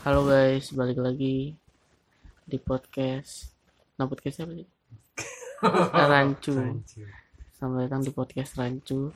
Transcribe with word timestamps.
Halo 0.00 0.24
guys, 0.24 0.72
balik 0.72 0.96
lagi 0.96 1.52
di 2.48 2.56
podcast. 2.56 3.52
Nah, 4.00 4.08
podcast 4.08 4.40
apa 4.40 4.56
sih? 4.56 4.64
Rancu. 6.16 6.80
Selamat 7.52 7.84
datang 7.84 8.08
di 8.08 8.12
podcast 8.16 8.56
Rancu 8.56 9.12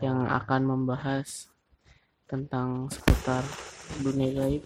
yang 0.00 0.24
akan 0.24 0.64
membahas 0.64 1.52
tentang 2.24 2.88
seputar 2.88 3.44
dunia 4.00 4.32
gaib 4.32 4.64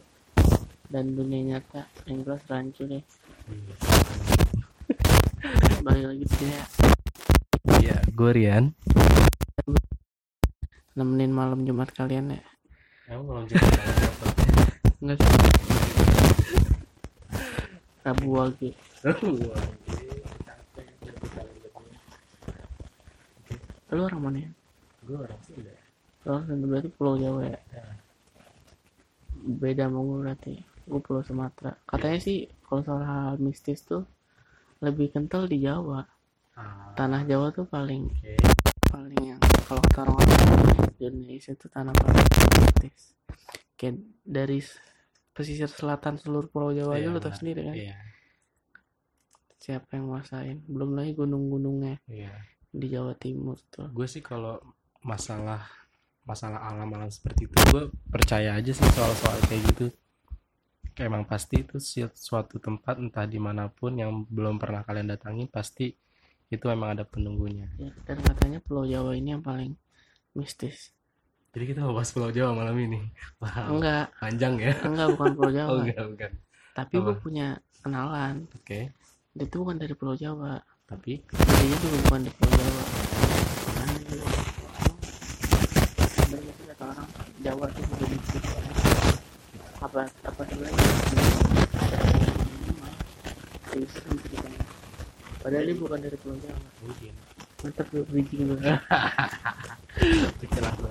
dan 0.95 1.19
dunia 1.19 1.59
nyata. 1.59 1.91
Yang 2.07 2.19
jelas 2.23 2.43
Rancu 2.47 2.83
deh. 2.87 3.03
Balik 5.83 6.05
lagi 6.07 6.23
di 6.23 6.29
sini 6.39 6.53
ya. 6.55 6.65
Iya, 7.83 7.97
gue 8.15 8.31
Rian. 8.31 8.79
Nemenin 10.95 11.35
malam 11.35 11.67
Jumat 11.67 11.91
kalian 11.91 12.39
ya. 12.39 12.47
Kamu 13.11 13.27
belum 13.27 13.45
cerita 13.51 14.28
apa? 14.99 15.05
Enggak 15.05 15.17
sih. 15.23 15.31
Rabu 18.03 18.27
Wage. 18.35 18.71
Lu 23.89 24.01
orang 24.05 24.21
mana 24.21 24.39
ya? 24.43 24.51
Gue 25.07 25.17
orang 25.17 25.41
Sunda. 25.47 25.73
Oh, 26.29 26.41
Sunda 26.45 26.65
berarti 26.67 26.89
Pulau 26.93 27.15
Jawa 27.17 27.41
ya? 27.47 27.59
Beda 29.39 29.87
sama 29.89 30.03
gue 30.03 30.19
berarti. 30.27 30.55
Gue 30.85 31.01
Pulau 31.01 31.23
Sumatera. 31.23 31.73
Katanya 31.87 32.19
sih 32.21 32.51
kalau 32.67 32.83
soal 32.85 33.03
hal 33.07 33.39
mistis 33.41 33.81
tuh 33.87 34.05
lebih 34.83 35.15
kental 35.15 35.47
di 35.49 35.63
Jawa. 35.63 36.05
Ah, 36.59 36.91
Tanah 36.99 37.23
Jawa 37.23 37.55
tuh 37.55 37.65
paling 37.71 38.11
Oke. 38.11 38.35
paling 38.91 39.23
yang 39.23 39.41
kalau 39.65 39.79
kata 39.79 40.11
orang-orang 40.11 40.91
di 40.99 41.07
Indonesia 41.07 41.55
itu 41.55 41.67
tanah 41.71 41.95
paling 41.95 42.27
mistis. 42.67 43.15
Kayak 43.79 44.03
dari 44.27 44.59
pesisir 45.31 45.71
selatan 45.71 46.19
seluruh 46.19 46.51
Pulau 46.51 46.75
Jawa 46.75 46.99
aja 46.99 47.07
Iya, 47.07 47.15
lu 47.15 47.21
tau 47.23 47.31
sendiri 47.31 47.61
kan. 47.63 47.75
Iya, 47.79 47.95
Siapa 49.63 49.95
yang 49.95 50.11
nguasain? 50.11 50.67
Belum 50.67 50.99
lagi 50.99 51.15
gunung-gunungnya 51.15 52.03
iya. 52.11 52.35
di 52.75 52.91
Jawa 52.91 53.15
Timur 53.15 53.55
tuh. 53.71 53.87
Gue 53.95 54.11
sih 54.11 54.19
kalau 54.19 54.59
masalah 55.07 55.63
masalah 56.27 56.61
alam-alam 56.69 57.09
seperti 57.09 57.49
itu, 57.49 57.57
gue 57.73 57.89
percaya 58.13 58.53
aja 58.53 58.69
sih 58.75 58.89
soal-soal 58.93 59.39
kayak 59.47 59.63
gitu. 59.73 59.87
Kayak 60.93 61.09
emang 61.15 61.25
pasti 61.25 61.63
itu 61.63 61.79
suatu 62.13 62.59
tempat 62.59 62.99
entah 62.99 63.25
di 63.25 63.39
mana 63.39 63.71
pun 63.71 63.95
yang 63.97 64.27
belum 64.29 64.59
pernah 64.59 64.83
kalian 64.83 65.15
datangi 65.15 65.47
pasti 65.47 65.95
itu 66.51 66.67
emang 66.69 66.99
ada 66.99 67.05
penunggunya. 67.07 67.71
Ya, 67.79 67.93
dan 68.09 68.19
katanya 68.25 68.59
Pulau 68.61 68.85
Jawa 68.89 69.15
ini 69.15 69.37
yang 69.37 69.45
paling 69.45 69.77
mistis. 70.35 70.97
Jadi 71.59 71.75
kita 71.75 71.83
mau 71.83 71.91
bahas 71.91 72.15
Pulau 72.15 72.31
Jawa 72.31 72.55
malam 72.55 72.79
ini. 72.79 73.03
Wow, 73.43 73.83
Enggak, 73.83 74.15
panjang 74.23 74.63
ya? 74.63 74.79
enggak 74.79 75.19
bukan 75.19 75.31
Pulau 75.35 75.51
Jawa. 75.51 75.67
Oh 75.75 75.83
enggak, 75.83 76.07
bukan. 76.07 76.31
Tapi 76.71 76.95
gue 77.03 77.15
punya 77.19 77.59
kenalan. 77.83 78.47
Oke, 78.55 78.95
Dia 79.35 79.47
tuh 79.51 79.67
bukan 79.67 79.75
dari 79.75 79.91
Pulau 79.99 80.15
Jawa. 80.15 80.63
tapi 80.87 81.19
Dia 81.19 81.77
juga 81.83 81.99
bukan 82.07 82.21
di 82.23 82.31
Pulau 82.31 82.53
Jawa. 82.55 82.85
Sih 86.31 86.65
kata 86.71 86.85
orang 86.95 87.09
Jawa 87.43 87.67
tuh 87.75 87.83
udah 87.91 88.07
mistis. 88.07 88.45
Apa 89.83 90.01
apa 90.07 90.43
sebenarnya? 90.47 90.87
Padahal 95.43 95.65
dia 95.67 95.75
bukan 95.75 95.99
dari 96.07 96.17
Pulau 96.23 96.39
Jawa. 96.39 96.63
mungkin 96.87 97.13
Mantap 97.67 97.91
lu 97.91 98.07
bridging 98.07 98.47
lu. 98.47 98.55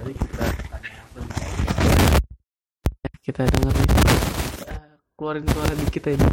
balik 0.08 0.18
kita? 0.20 0.57
Kita 3.28 3.44
denger 3.44 3.74
nih. 3.76 3.90
Keluarin 5.14 5.44
suara 5.44 5.74
dikit 5.76 6.04
aja. 6.08 6.28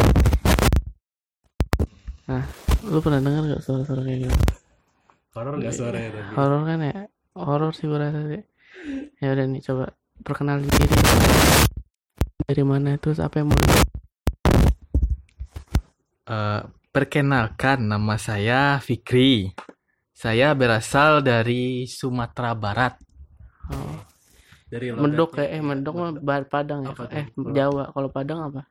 Nah 2.24 2.44
lu 2.84 2.98
pernah 3.00 3.18
denger 3.18 3.42
gak 3.50 3.62
suara-suara 3.62 4.00
kayak 4.00 4.18
gitu? 4.24 4.36
Horor 5.34 5.54
nggak 5.58 5.74
suaranya 5.74 6.08
tadi? 6.14 6.30
horor 6.38 6.62
kan 6.62 6.78
ya? 6.78 6.96
Horor 7.34 7.72
sih 7.74 7.90
gue 7.90 7.98
rasa 7.98 8.20
sih. 8.30 8.42
Ya 9.18 9.34
udah 9.34 9.44
nih 9.50 9.62
coba 9.66 9.84
perkenalin 10.22 10.70
diri. 10.70 10.94
Dari 12.44 12.62
mana 12.62 12.94
terus 12.94 13.18
apa 13.18 13.42
yang 13.42 13.50
mau 13.50 13.58
Eh, 16.24 16.60
perkenalkan, 16.88 17.84
nama 17.84 18.16
saya 18.16 18.80
Fikri. 18.80 19.52
Saya 20.16 20.56
berasal 20.56 21.20
dari 21.20 21.84
Sumatera 21.84 22.56
Barat. 22.56 22.96
oh, 23.68 24.00
Dari 24.74 24.86
mendok 24.90 25.30
logatnya. 25.30 25.46
ya 25.46 25.54
eh 25.54 25.62
mendok 25.62 25.94
mah 25.94 26.10
Ba- 26.16 26.42
padang 26.44 26.80
ya 26.82 26.90
Apa 26.90 27.04
eh 27.08 27.26
Jawa 27.32 27.84
kalau 27.90 28.08
padang 28.08 28.40
apa 28.44 28.62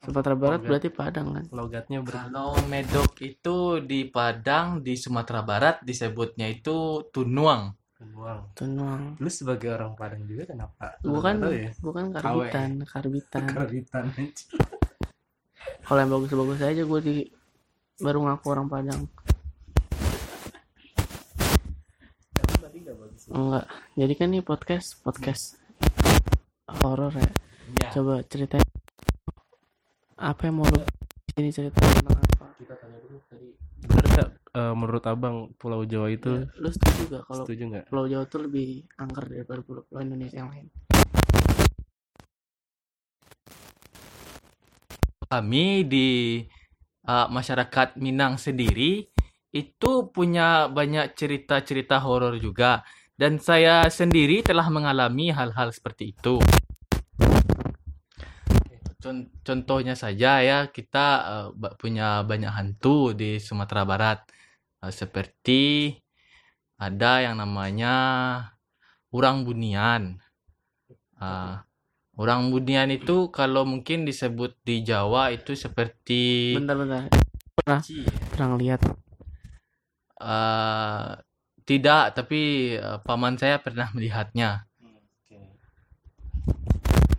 Sumatera 0.00 0.32
Barat 0.32 0.56
Logat. 0.56 0.68
berarti 0.70 0.88
padang 0.88 1.26
kan 1.30 1.44
Logatnya 1.50 1.98
ber 2.00 2.14
Kalau 2.16 2.56
Medok 2.64 3.12
itu 3.20 3.56
di 3.80 4.00
Padang, 4.06 4.80
di 4.80 4.96
Sumatera 4.96 5.40
Barat 5.42 5.76
disebutnya 5.80 6.48
itu 6.48 7.04
Tunuang. 7.06 7.76
Benuang. 7.94 8.40
Tunuang 8.54 9.02
Lu 9.16 9.28
sebagai 9.28 9.68
orang 9.68 9.92
Padang 9.92 10.24
juga 10.24 10.48
kenapa? 10.48 10.96
bukan 11.04 11.34
ya. 11.52 11.68
bukan 11.78 12.04
karbitan 12.10 12.70
karbitan 12.82 13.42
Karbitan. 13.46 14.04
kalau 15.82 15.98
yang 15.98 16.10
bagus-bagus 16.10 16.60
aja 16.62 16.80
gue 16.80 17.00
di 17.02 17.16
baru 17.98 18.24
ngaku 18.24 18.46
orang 18.48 18.68
Padang 18.68 19.00
enggak 23.30 23.64
jadi 23.94 24.12
kan 24.14 24.28
nih 24.28 24.42
podcast 24.42 24.98
podcast 25.00 25.56
horor 26.82 27.14
ya 27.14 27.30
Ya. 27.70 27.86
coba 27.94 28.18
ceritain 28.26 28.66
apa 30.18 30.42
yang 30.42 30.58
mau 30.58 30.66
lu 30.66 30.82
di 30.82 31.38
sini 31.38 31.50
cerita 31.54 31.78
tentang 31.78 32.18
apa 32.18 32.50
Kita 32.58 32.74
tanya 32.74 32.98
dulu 32.98 33.22
tadi. 33.24 33.46
Bener 33.80 34.04
nggak 34.10 34.28
eh, 34.50 34.74
menurut 34.74 35.04
abang 35.06 35.36
Pulau 35.54 35.86
Jawa 35.86 36.10
itu 36.10 36.34
Ya, 36.34 36.50
lu 36.58 36.66
setuju 36.68 37.02
gak 37.08 37.22
kalau 37.24 37.44
setuju 37.46 37.62
nggak? 37.70 37.84
Pulau 37.86 38.04
Jawa 38.04 38.24
tuh 38.26 38.40
lebih 38.42 38.68
angker 38.98 39.24
daripada 39.24 39.62
pulau-pulau 39.62 40.02
Indonesia 40.02 40.34
yang 40.36 40.50
lain 40.50 40.66
Kami 45.24 45.66
di 45.86 46.08
eh, 47.06 47.26
masyarakat 47.30 47.94
Minang 47.96 48.34
sendiri 48.34 49.06
itu 49.50 49.90
punya 50.10 50.66
banyak 50.66 51.14
cerita-cerita 51.14 51.98
horor 51.98 52.34
juga. 52.36 52.82
Dan 53.20 53.36
saya 53.36 53.84
sendiri 53.92 54.40
telah 54.40 54.64
mengalami 54.72 55.28
hal-hal 55.28 55.68
seperti 55.76 56.16
itu. 56.16 56.40
Con- 58.96 59.28
Contohnya 59.44 59.92
saja 59.92 60.40
ya, 60.40 60.72
kita 60.72 61.06
ba- 61.52 61.76
punya 61.76 62.24
banyak 62.24 62.48
hantu 62.48 63.12
di 63.12 63.36
Sumatera 63.36 63.84
Barat. 63.84 64.24
Eh, 64.80 64.88
seperti 64.88 65.92
ada 66.80 67.20
yang 67.20 67.36
namanya 67.36 67.92
Urang 69.12 69.44
Bunian. 69.44 70.16
Ah, 71.20 71.68
Urang 72.16 72.48
Bunian 72.48 72.88
itu 72.88 73.28
kalau 73.28 73.68
mungkin 73.68 74.08
disebut 74.08 74.56
di 74.64 74.80
Jawa 74.80 75.28
itu 75.28 75.52
seperti 75.52 76.56
bentar-bentar 76.56 77.12
pernah 77.52 77.80
pernah 78.32 78.56
lihat 78.56 78.80
Eh, 80.20 81.12
tidak, 81.70 82.18
tapi 82.18 82.74
eh, 82.74 82.98
paman 83.06 83.38
saya 83.38 83.62
pernah 83.62 83.86
melihatnya. 83.94 84.66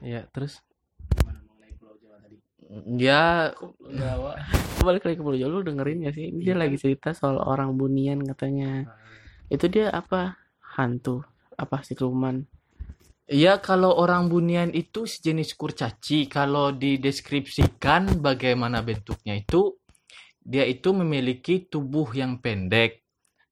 Iya, 0.03 0.27
terus? 0.35 0.59
Dia 2.71 3.51
Jawa 3.83 4.39
balik 4.83 5.05
lagi 5.05 5.15
ke 5.19 5.23
Pulau 5.23 5.37
Jawa. 5.37 5.51
Lu 5.59 5.63
dengerin 5.63 6.07
gak 6.09 6.15
sih? 6.17 6.33
Ini 6.33 6.41
dia 6.41 6.55
lagi 6.57 6.75
cerita 6.75 7.13
soal 7.13 7.37
orang 7.37 7.77
bunian 7.77 8.25
katanya. 8.25 8.89
Itu 9.47 9.69
dia 9.69 9.93
apa? 9.93 10.35
Hantu. 10.75 11.23
Apa 11.55 11.85
siluman 11.85 12.41
Ya, 13.31 13.61
kalau 13.63 13.95
orang 13.95 14.27
bunian 14.27 14.75
itu 14.75 15.07
sejenis 15.07 15.55
kurcaci. 15.55 16.27
Kalau 16.27 16.75
dideskripsikan 16.75 18.19
bagaimana 18.19 18.83
bentuknya 18.83 19.39
itu, 19.39 19.79
dia 20.43 20.67
itu 20.67 20.91
memiliki 20.91 21.63
tubuh 21.71 22.11
yang 22.11 22.43
pendek. 22.43 23.00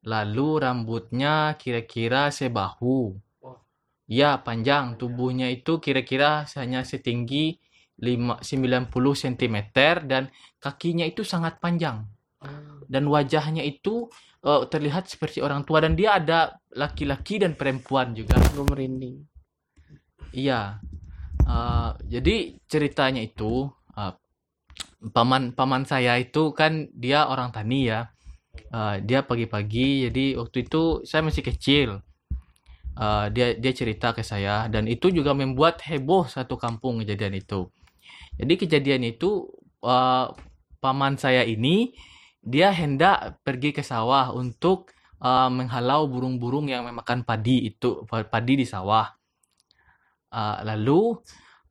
Lalu 0.10 0.66
rambutnya 0.66 1.54
kira-kira 1.62 2.34
sebahu. 2.34 3.14
Ya, 4.10 4.42
panjang. 4.42 4.98
Tubuhnya 4.98 5.54
itu 5.54 5.78
kira-kira 5.78 6.50
hanya 6.58 6.82
setinggi 6.82 7.62
5, 8.02 8.42
90 8.42 8.90
cm 9.22 9.56
dan 10.10 10.34
kakinya 10.58 11.06
itu 11.06 11.22
sangat 11.22 11.62
panjang. 11.62 12.10
Dan 12.90 13.06
wajahnya 13.06 13.62
itu 13.62 14.10
eh, 14.42 14.66
terlihat 14.66 15.06
seperti 15.06 15.46
orang 15.46 15.62
tua 15.62 15.86
dan 15.86 15.94
dia 15.94 16.18
ada 16.18 16.58
laki-laki 16.74 17.38
dan 17.38 17.54
perempuan 17.54 18.18
juga. 18.18 18.42
gue 18.42 18.66
merinding 18.66 19.30
Iya. 20.34 20.82
Eh, 21.46 21.90
jadi 22.10 22.36
ceritanya 22.66 23.22
itu 23.22 23.70
eh, 23.94 24.14
paman 25.14 25.54
paman 25.56 25.84
saya 25.86 26.18
itu 26.18 26.52
kan 26.56 26.90
dia 26.96 27.30
orang 27.30 27.54
tani 27.54 27.90
ya. 27.90 28.10
Eh, 28.68 28.96
dia 29.08 29.24
pagi-pagi 29.24 30.10
jadi 30.10 30.26
waktu 30.40 30.68
itu 30.68 31.04
saya 31.08 31.22
masih 31.24 31.44
kecil. 31.46 31.90
Eh, 33.00 33.26
dia 33.32 33.48
dia 33.56 33.72
cerita 33.72 34.12
ke 34.12 34.22
saya 34.26 34.68
dan 34.68 34.86
itu 34.92 35.08
juga 35.10 35.32
membuat 35.32 35.80
heboh 35.88 36.28
satu 36.28 36.60
kampung 36.60 37.00
kejadian 37.02 37.40
itu. 37.40 37.72
Jadi 38.40 38.54
kejadian 38.60 39.04
itu 39.08 39.48
eh, 39.84 40.26
paman 40.84 41.16
saya 41.20 41.44
ini 41.48 41.96
dia 42.40 42.72
hendak 42.72 43.44
pergi 43.44 43.76
ke 43.76 43.84
sawah 43.84 44.32
untuk 44.36 44.92
eh, 45.24 45.50
menghalau 45.52 46.08
burung-burung 46.12 46.68
yang 46.72 46.88
memakan 46.88 47.24
padi 47.24 47.72
itu 47.72 48.04
padi 48.08 48.54
di 48.60 48.66
sawah. 48.68 49.08
Eh, 50.30 50.58
lalu 50.68 51.18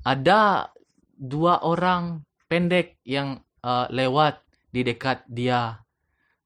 ada 0.03 0.71
dua 1.19 1.63
orang 1.67 2.23
pendek 2.49 2.99
yang 3.05 3.43
eh, 3.63 3.87
lewat 3.93 4.43
di 4.73 4.81
dekat 4.85 5.25
dia. 5.29 5.88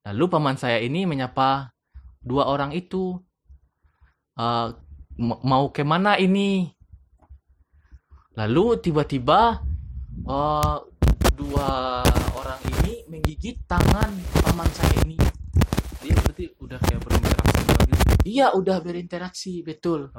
Lalu 0.03 0.23
paman 0.27 0.59
saya 0.59 0.83
ini 0.83 1.07
menyapa 1.07 1.71
dua 2.19 2.51
orang 2.51 2.75
itu. 2.75 3.15
"Ma- 4.35 5.41
mau 5.43 5.71
ke 5.71 5.87
mana 5.87 6.19
ini? 6.19 6.67
Lalu 8.35 8.83
tiba-tiba 8.83 9.63
eh, 10.27 10.77
dua 11.39 11.69
orang 12.35 12.59
ini 12.77 13.07
menggigit 13.07 13.63
tangan 13.63 14.11
paman 14.43 14.69
saya 14.75 14.93
ini. 15.07 15.15
Dia 16.03 16.15
berarti 16.19 16.45
udah 16.59 16.79
kayak 16.83 17.01
berinteraksi 17.01 17.61
gitu. 17.63 18.03
Iya, 18.27 18.47
udah 18.59 18.77
berinteraksi, 18.83 19.53
betul. 19.63 20.11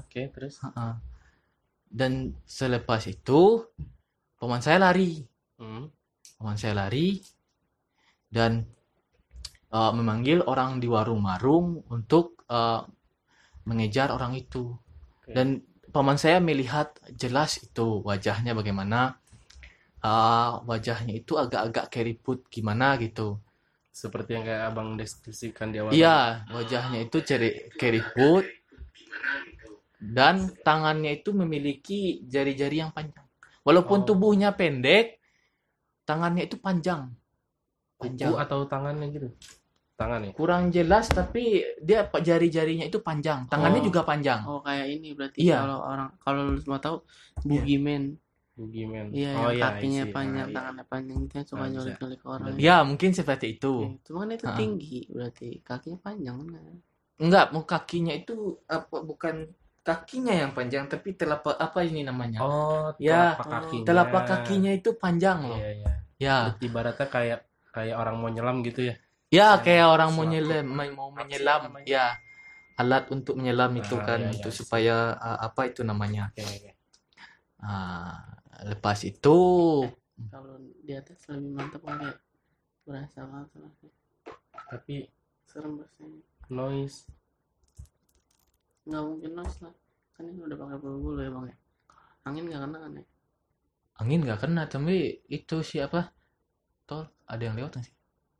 Oke, 0.00 0.32
terus. 0.32 0.56
Ha-ha. 0.64 0.96
Dan 1.84 2.32
selepas 2.48 3.04
itu 3.08 3.60
paman 4.40 4.64
saya 4.64 4.80
lari. 4.88 5.20
Hmm. 5.60 5.92
Paman 6.40 6.56
saya 6.56 6.72
lari 6.76 7.20
dan 8.32 8.64
eh, 9.68 9.92
memanggil 9.94 10.44
orang 10.44 10.80
di 10.80 10.88
warung-warung 10.88 11.84
untuk 11.88 12.44
eh, 12.48 12.80
mengejar 13.68 14.08
orang 14.12 14.32
itu. 14.34 14.72
Oke. 15.24 15.32
Dan 15.36 15.60
paman 15.92 16.16
saya 16.16 16.40
melihat 16.40 16.96
jelas 17.12 17.60
itu 17.60 18.00
wajahnya 18.04 18.56
bagaimana. 18.56 19.16
Ah, 19.98 20.62
wajahnya 20.62 21.10
itu 21.18 21.34
agak-agak 21.34 21.90
keriput 21.90 22.46
gimana 22.48 22.94
gitu. 23.02 23.42
Seperti 23.90 24.38
yang 24.38 24.46
kayak 24.46 24.62
abang 24.70 24.94
deskripsikan 24.94 25.74
di 25.74 25.82
awal. 25.82 25.90
Iya, 25.90 26.46
wajahnya 26.54 27.02
itu 27.02 27.18
ceri 27.26 27.66
keriput 27.74 28.46
dan 29.98 30.54
tangannya 30.62 31.18
itu 31.18 31.34
memiliki 31.34 32.22
jari-jari 32.30 32.78
yang 32.86 32.94
panjang. 32.94 33.26
Walaupun 33.66 34.06
Oh. 34.06 34.14
tubuhnya 34.14 34.54
pendek, 34.54 35.18
tangannya 36.06 36.46
itu 36.46 36.56
panjang. 36.62 37.10
Kuku 37.98 38.14
Panjang. 38.14 38.38
atau 38.38 38.62
tangannya 38.70 39.10
gitu? 39.10 39.28
Tangan 39.98 40.20
ya? 40.22 40.30
Kurang 40.30 40.70
jelas 40.70 41.10
tapi 41.10 41.58
dia 41.82 42.06
jari-jarinya 42.06 42.86
itu 42.86 43.02
panjang. 43.02 43.50
Tangannya 43.50 43.82
Oh. 43.82 43.86
juga 43.90 44.06
panjang. 44.06 44.46
Oh 44.46 44.62
kayak 44.62 44.86
ini 44.88 45.10
berarti 45.10 45.42
Iya. 45.42 45.66
kalau 45.66 45.78
orang 45.82 46.08
kalau 46.22 46.40
lu 46.48 46.58
semua 46.62 46.78
tahu 46.78 47.02
boogeyman. 47.42 48.14
Boogeyman. 48.54 49.10
Iya, 49.10 49.34
oh 49.34 49.50
yang 49.50 49.58
iya, 49.58 49.62
kakinya 49.70 50.02
I 50.02 50.06
see. 50.06 50.14
panjang, 50.14 50.38
Ah, 50.38 50.46
iya. 50.46 50.54
tangannya 50.54 50.84
panjang 50.86 51.18
itu 51.18 51.34
yang 51.34 51.46
suka 51.46 51.58
Ah, 51.58 51.66
bisa. 51.66 51.74
nyulik-nyulik 51.74 52.22
orang. 52.24 52.46
Ya, 52.58 52.76
mungkin 52.82 53.10
seperti 53.10 53.46
itu. 53.54 53.74
Iya, 53.76 53.98
Cuma 54.02 54.18
kan 54.22 54.30
itu 54.32 54.46
Ah. 54.46 54.56
tinggi 54.56 55.00
berarti 55.10 55.48
kakinya 55.60 55.98
panjang 56.00 56.36
kan. 56.46 56.76
Enggak, 57.18 57.44
mau 57.50 57.62
kakinya 57.64 58.14
itu 58.14 58.34
apa 58.64 58.96
bukan 59.02 59.34
kakinya 59.80 60.30
yang 60.32 60.50
panjang 60.52 60.86
tapi 60.86 61.14
telapak 61.14 61.58
apa 61.58 61.78
ini 61.82 62.02
namanya? 62.02 62.38
Oh, 62.38 62.94
Ya, 62.98 63.34
telapak 63.34 63.46
kakinya. 63.50 63.84
Telapak 63.84 64.22
kakinya 64.24 64.70
itu 64.70 64.90
panjang 64.94 65.38
loh. 65.42 65.58
Iya, 65.58 65.70
iya. 65.74 65.90
Ya. 66.18 66.36
Ibaratnya 66.56 67.06
kayak 67.08 67.40
kayak 67.70 67.94
orang 67.94 68.14
mau 68.16 68.26
nyelam 68.26 68.62
gitu 68.62 68.86
ya. 68.86 68.94
Ya, 69.28 69.60
kayak 69.60 69.86
orang 69.94 70.10
mau 70.16 70.24
nyelam, 70.24 70.66
mau 70.96 71.10
menyelam. 71.12 71.60
namanya? 71.68 71.84
Ya, 71.84 72.06
alat 72.80 73.04
untuk 73.12 73.34
menyelam 73.36 73.72
itu 73.76 73.94
Ah, 74.00 74.06
kan, 74.08 74.20
iya, 74.24 74.30
itu 74.32 74.48
iya. 74.48 74.58
supaya 74.60 74.94
ah, 75.20 75.38
apa 75.48 75.68
itu 75.70 75.80
namanya? 75.84 76.32
Oke, 76.32 76.42
oke. 76.44 76.70
Ah, 77.60 78.16
lepas 78.70 78.98
itu, 79.04 79.38
Kalau 80.32 80.56
di 80.86 80.92
atas 80.96 81.18
lebih 81.28 81.52
mantap 81.56 81.82
kayak 81.84 82.16
berasa 82.88 83.20
banget. 83.28 83.92
Tapi 84.70 84.96
Serem 85.48 85.80
rasanya. 85.80 86.20
noise 86.50 87.06
Nggak 88.88 89.02
mungkin 89.08 89.30
noise 89.38 89.58
lah. 89.64 89.74
Kan 90.14 90.24
ini 90.30 90.40
udah 90.46 90.58
pakai 90.60 90.78
bulu 90.82 91.20
ya 91.22 91.30
bang 91.34 91.46
ya. 91.52 91.56
Angin 92.28 92.44
nggak 92.48 92.62
kena 92.64 92.78
kan 92.84 92.92
ya? 93.00 93.04
angin 94.00 94.20
nggak 94.24 94.40
kena, 94.42 94.62
tapi 94.74 94.96
itu 95.38 95.56
siapa? 95.70 96.00
Tol, 96.88 97.04
ada 97.32 97.42
yang 97.46 97.56
lewat 97.58 97.72
nggak 97.74 97.86
sih? 97.88 97.96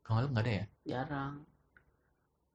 Kalau 0.09 0.25
nggak 0.25 0.41
ada 0.41 0.53
ya? 0.57 0.65
Jarang. 0.89 1.45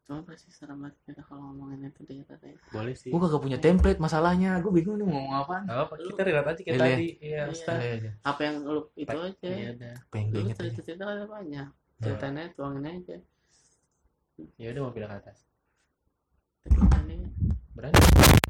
Cuma 0.04 0.20
pasti 0.26 0.50
serem 0.52 0.82
banget 0.84 0.98
kita 1.06 1.22
kalau 1.24 1.54
ngomongin 1.54 1.88
itu 1.88 2.02
di 2.04 2.20
atas 2.20 2.42
ya. 2.42 2.58
boleh 2.74 2.92
sih. 2.98 3.08
Gue 3.14 3.20
kagak 3.24 3.40
punya 3.46 3.58
template 3.62 4.02
masalahnya, 4.02 4.58
gue 4.60 4.72
bingung 4.74 4.98
nih 5.00 5.06
mau 5.06 5.16
ngomong 5.16 5.36
apaan. 5.46 5.64
Nggak 5.70 5.80
apa, 5.86 5.94
kita 5.96 6.22
relate 6.28 6.50
aja 6.50 6.62
kayak 6.66 6.74
Iya, 6.76 6.82
tadi. 6.82 6.92
Iya, 7.22 7.44
Iya. 7.48 7.74
Iya, 7.78 7.94
iya. 8.02 8.12
Apa 8.26 8.42
yang 8.42 8.56
lu 8.66 8.82
itu 8.98 9.16
aja. 9.16 9.48
Iya, 9.48 9.72
dah. 9.78 9.96
Apa 9.96 10.16
yang 10.18 10.26
gue 10.28 10.40
inget 10.42 10.56
aja. 10.58 10.62
cerita-cerita 10.66 11.04
ada 11.06 11.26
banyak. 11.30 11.68
Ceritanya 12.04 12.44
tuangin 12.58 12.86
aja. 12.90 13.18
Ya 14.60 14.68
udah 14.74 14.82
mau 14.82 14.92
pindah 14.92 15.10
ke 15.14 15.18
atas. 15.24 15.38
Ini 16.68 17.30
Berani. 17.78 18.42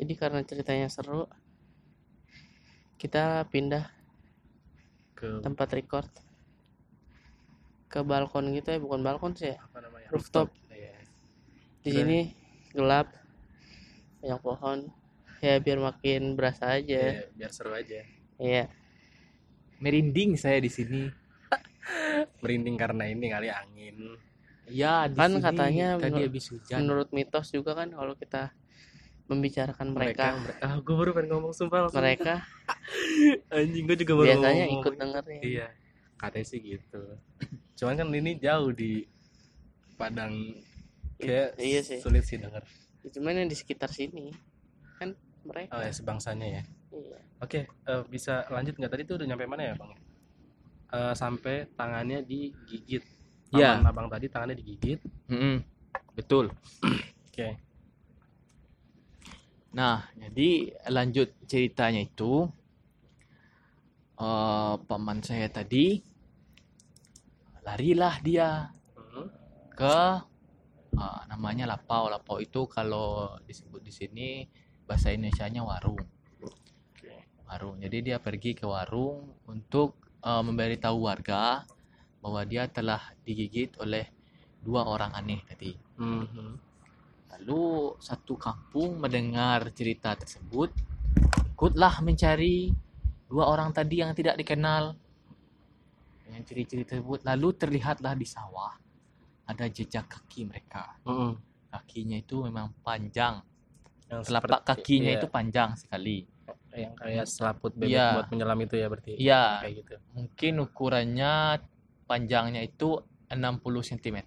Jadi 0.00 0.12
karena 0.16 0.40
ceritanya 0.40 0.88
seru, 0.88 1.28
kita 2.96 3.44
pindah 3.52 3.84
Ke 5.12 5.44
tempat 5.44 5.68
record 5.76 6.08
ke 7.90 8.00
balkon 8.00 8.54
gitu 8.54 8.70
ya, 8.70 8.78
bukan 8.78 9.02
balkon 9.02 9.34
sih 9.34 9.52
ya. 9.52 9.58
apa 9.60 9.82
namanya? 9.82 10.08
Rooftop. 10.08 10.48
Iya. 10.70 10.94
Di 11.82 11.90
Keren. 11.90 11.96
sini 12.00 12.18
gelap, 12.70 13.10
banyak 14.22 14.40
pohon. 14.40 14.78
Ya 15.42 15.58
biar 15.58 15.82
makin 15.82 16.38
berasa 16.38 16.78
aja. 16.78 17.02
Iya, 17.18 17.28
biar 17.34 17.50
seru 17.50 17.74
aja. 17.74 18.00
Iya. 18.38 18.70
Merinding 19.82 20.38
saya 20.38 20.62
di 20.62 20.70
sini. 20.70 21.10
Merinding 22.40 22.76
karena 22.78 23.04
ini 23.10 23.26
kali 23.26 23.48
angin. 23.50 24.16
Ya, 24.70 25.10
di 25.10 25.18
Kan 25.18 25.34
sini 25.36 25.42
katanya 25.42 25.86
tadi 25.98 26.14
menur- 26.14 26.24
habis 26.30 26.46
hujan. 26.46 26.78
Menurut 26.86 27.08
mitos 27.10 27.50
juga 27.50 27.74
kan 27.74 27.90
kalau 27.90 28.14
kita 28.14 28.54
membicarakan 29.30 29.94
mereka, 29.94 30.34
mereka, 30.34 30.58
ah 30.60 30.74
gue 30.76 30.90
baru 30.92 31.10
pengen 31.14 31.30
ngomong 31.32 31.52
sumpah 31.52 31.86
langsung. 31.86 32.02
mereka 32.02 32.42
anjing 33.54 33.84
gue 33.84 33.96
juga 33.96 34.12
baru 34.16 34.26
biasanya 34.34 34.64
ngomong. 34.64 34.82
ikut 34.82 34.92
dengerin. 34.96 35.40
iya 35.40 35.66
katanya 36.16 36.46
sih 36.46 36.58
gitu 36.60 37.02
cuman 37.74 37.94
kan 37.96 38.06
ini 38.10 38.32
jauh 38.36 38.70
di 38.70 39.06
Padang 39.94 40.32
kayak 41.16 41.54
Iya 41.56 41.80
sih. 41.80 42.00
sulit 42.00 42.24
sih 42.24 42.36
denger 42.36 42.64
Cuman 43.06 43.32
yang 43.34 43.46
di 43.46 43.54
sekitar 43.54 43.88
sini 43.88 44.32
kan 44.96 45.12
mereka. 45.42 45.72
oh 45.72 45.80
ya 45.80 45.88
sebangsanya 45.90 46.46
ya 46.50 46.62
Iya. 46.90 47.18
oke 47.38 47.60
eh, 47.64 48.02
bisa 48.06 48.44
lanjut 48.48 48.74
nggak 48.74 48.90
tadi 48.90 49.02
tuh 49.04 49.14
udah 49.16 49.26
nyampe 49.26 49.46
mana 49.46 49.62
ya 49.62 49.74
bang 49.74 49.92
Eh, 50.90 51.14
sampai 51.14 51.70
tangannya 51.70 52.20
digigit 52.20 53.06
Iya. 53.50 53.78
Paman 53.78 53.86
abang 53.86 54.08
tadi 54.08 54.26
tangannya 54.26 54.56
digigit 54.56 54.98
Mm-mm, 55.26 55.62
Betul. 56.12 56.50
oke 57.30 57.48
Nah, 59.70 60.02
jadi 60.18 60.74
lanjut 60.90 61.30
ceritanya 61.46 62.02
itu 62.02 62.50
eh 64.20 64.74
paman 64.84 65.22
saya 65.24 65.48
tadi 65.48 66.02
larilah 67.64 68.14
dia 68.20 68.74
Hmm. 68.98 69.26
ke 69.78 69.98
eh, 70.98 71.20
namanya 71.30 71.64
lapau. 71.70 72.10
Lapau 72.10 72.42
itu 72.42 72.66
kalau 72.66 73.38
disebut 73.46 73.80
di 73.80 73.92
sini 73.94 74.28
bahasa 74.84 75.14
Indonesianya 75.14 75.62
warung. 75.62 76.02
Warung. 77.46 77.76
Jadi 77.82 78.10
dia 78.10 78.18
pergi 78.18 78.58
ke 78.58 78.66
warung 78.66 79.38
untuk 79.46 79.96
eh, 80.20 80.42
memberitahu 80.42 80.98
warga 81.06 81.62
bahwa 82.20 82.42
dia 82.44 82.68
telah 82.68 83.00
digigit 83.24 83.78
oleh 83.80 84.04
dua 84.60 84.84
orang 84.84 85.14
aneh 85.16 85.40
tadi. 85.48 85.72
Mhm. 85.96 86.69
Lalu 87.40 87.96
satu 87.96 88.36
kampung 88.36 89.00
mendengar 89.00 89.72
cerita 89.72 90.12
tersebut, 90.12 90.68
ikutlah 91.56 92.04
mencari 92.04 92.68
dua 93.24 93.48
orang 93.48 93.72
tadi 93.72 94.04
yang 94.04 94.12
tidak 94.12 94.36
dikenal. 94.36 94.92
Dengan 96.20 96.44
ciri-ciri 96.44 96.84
tersebut, 96.84 97.24
lalu 97.24 97.48
terlihatlah 97.56 98.12
di 98.12 98.28
sawah 98.28 98.76
ada 99.48 99.64
jejak 99.66 100.04
kaki 100.04 100.44
mereka. 100.44 101.00
Mhm. 101.02 101.32
Kakinya 101.70 102.18
itu 102.18 102.44
memang 102.44 102.76
panjang, 102.82 103.40
Yang 104.06 104.20
telapak 104.28 104.60
seperti- 104.60 104.68
kakinya 104.76 105.10
iya, 105.10 105.18
itu 105.18 105.26
panjang 105.26 105.70
sekali. 105.74 106.18
yang 106.70 106.94
kayak 106.94 107.26
selaput 107.26 107.74
bebek 107.74 107.90
Iya. 107.90 108.06
buat 108.14 108.28
menyelam 108.30 108.58
itu 108.62 108.74
ya 108.78 108.86
berarti 108.86 109.12
Iya, 109.18 109.42
kayak 109.58 109.74
gitu 109.74 109.94
mungkin 110.14 110.52
ukurannya 110.62 111.58
panjangnya 112.06 112.62
itu 112.62 112.94
60 113.26 113.82
cm. 113.82 114.22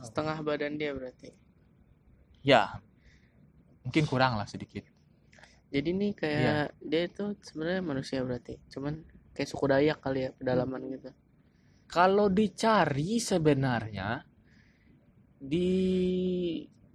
Setengah 0.00 0.40
badan 0.40 0.80
dia 0.80 0.96
berarti. 0.96 1.36
Ya, 2.46 2.80
mungkin 3.84 4.04
kurang 4.10 4.36
lah 4.38 4.46
sedikit. 4.48 4.84
Jadi 5.74 5.90
nih 6.00 6.12
kayak 6.22 6.64
dia 6.90 7.02
itu 7.10 7.24
sebenarnya 7.46 7.82
manusia 7.90 8.18
berarti. 8.26 8.54
Cuman 8.72 8.94
kayak 9.34 9.48
suku 9.50 9.64
Dayak 9.72 9.98
kali 10.04 10.18
ya 10.26 10.30
pedalaman 10.38 10.82
gitu. 10.94 11.10
Kalau 11.94 12.26
dicari 12.38 13.18
sebenarnya 13.28 14.08
di 15.40 15.68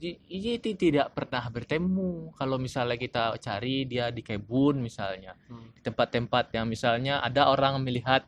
di 0.01 0.09
ini 0.33 0.57
ti- 0.57 0.77
tidak 0.83 1.13
pernah 1.13 1.45
bertemu 1.53 2.33
kalau 2.33 2.57
misalnya 2.57 2.97
kita 2.97 3.37
cari 3.37 3.85
dia 3.85 4.09
di 4.09 4.21
kebun 4.25 4.81
misalnya 4.81 5.37
Hmm. 5.49 5.69
di 5.77 5.81
tempat-tempat 5.85 6.49
yang 6.57 6.65
misalnya 6.65 7.21
ada 7.21 7.53
orang 7.53 7.77
melihat 7.85 8.25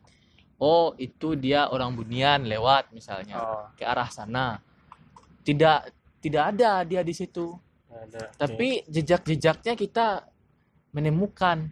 oh 0.62 0.94
itu 1.06 1.34
dia 1.34 1.66
orang 1.74 1.90
bunian 1.98 2.46
lewat 2.46 2.94
misalnya 2.94 3.38
Oh, 3.38 3.66
ke 3.74 3.82
arah 3.82 4.06
sana 4.10 4.62
tidak 5.46 5.90
tidak 6.24 6.42
ada 6.50 6.80
dia 6.82 7.00
di 7.00 7.12
situ 7.12 7.52
ada. 7.86 8.32
tapi 8.34 8.80
jejak-jejaknya 8.88 9.74
kita 9.74 10.24
menemukan 10.90 11.68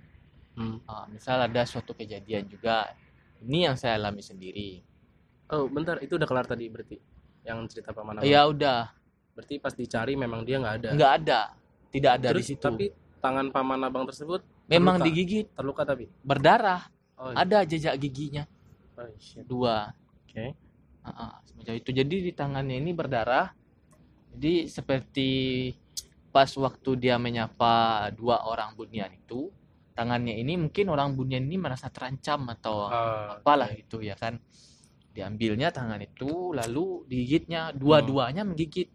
Hmm. 0.53 0.85
Ah, 0.85 1.09
misal 1.09 1.41
ada 1.41 1.65
suatu 1.65 1.97
kejadian 1.97 2.45
juga 2.45 2.93
ini 3.41 3.65
yang 3.65 3.73
saya 3.73 3.97
alami 3.97 4.21
sendiri 4.21 4.85
Oh, 5.49 5.65
bentar, 5.65 5.97
itu 5.99 6.17
udah 6.17 6.25
kelar 6.25 6.45
tadi 6.45 6.69
berarti. 6.69 6.97
Yang 7.43 7.59
cerita 7.73 7.93
paman 7.93 8.17
abang. 8.17 8.25
ya 8.27 8.45
udah 8.45 8.93
Berarti 9.33 9.57
pas 9.57 9.73
dicari 9.73 10.13
memang 10.13 10.45
dia 10.45 10.61
nggak 10.61 10.75
ada. 10.77 10.89
nggak 10.93 11.13
ada 11.19 11.41
tidak 11.89 12.13
ada 12.15 12.29
Terus, 12.31 12.41
di 12.41 12.45
situ 12.47 12.61
Tapi 12.63 12.87
tangan 13.19 13.49
paman 13.49 13.81
abang 13.81 14.05
tersebut 14.05 14.45
memang 14.67 14.97
terluka. 14.97 15.09
digigit 15.09 15.47
terluka 15.51 15.83
tapi. 15.87 16.05
berdarah 16.21 16.83
Oh, 17.15 17.33
ada 17.33 17.65
jejak 17.65 17.97
giginya 17.97 18.45
oh, 18.95 19.09
shit. 19.17 19.45
dua 19.45 19.89
Oke. 20.23 20.53
Ah, 21.01 21.09
ah, 21.09 21.33
semacam 21.43 21.75
itu 21.75 21.91
jadi 21.91 22.17
di 22.19 22.33
tangannya 22.33 22.77
ini 22.77 22.93
berdarah 22.93 23.57
jadi 24.33 24.55
seperti 24.67 25.31
pas 26.33 26.49
waktu 26.57 26.91
dia 26.97 27.21
menyapa 27.21 28.09
dua 28.17 28.49
orang 28.49 28.73
bunian 28.73 29.13
itu 29.13 29.53
tangannya 29.93 30.33
ini 30.41 30.57
mungkin 30.57 30.89
orang 30.89 31.13
bunian 31.13 31.45
ini 31.45 31.61
merasa 31.61 31.93
terancam 31.93 32.49
atau 32.49 32.89
Ah, 32.89 33.37
apalah 33.37 33.69
oke. 33.69 33.85
gitu 33.85 34.01
ya 34.01 34.17
kan 34.17 34.41
diambilnya 35.13 35.69
tangan 35.69 36.01
itu 36.01 36.57
lalu 36.57 37.05
digigitnya 37.05 37.77
dua-duanya 37.77 38.49
menggigit 38.49 38.89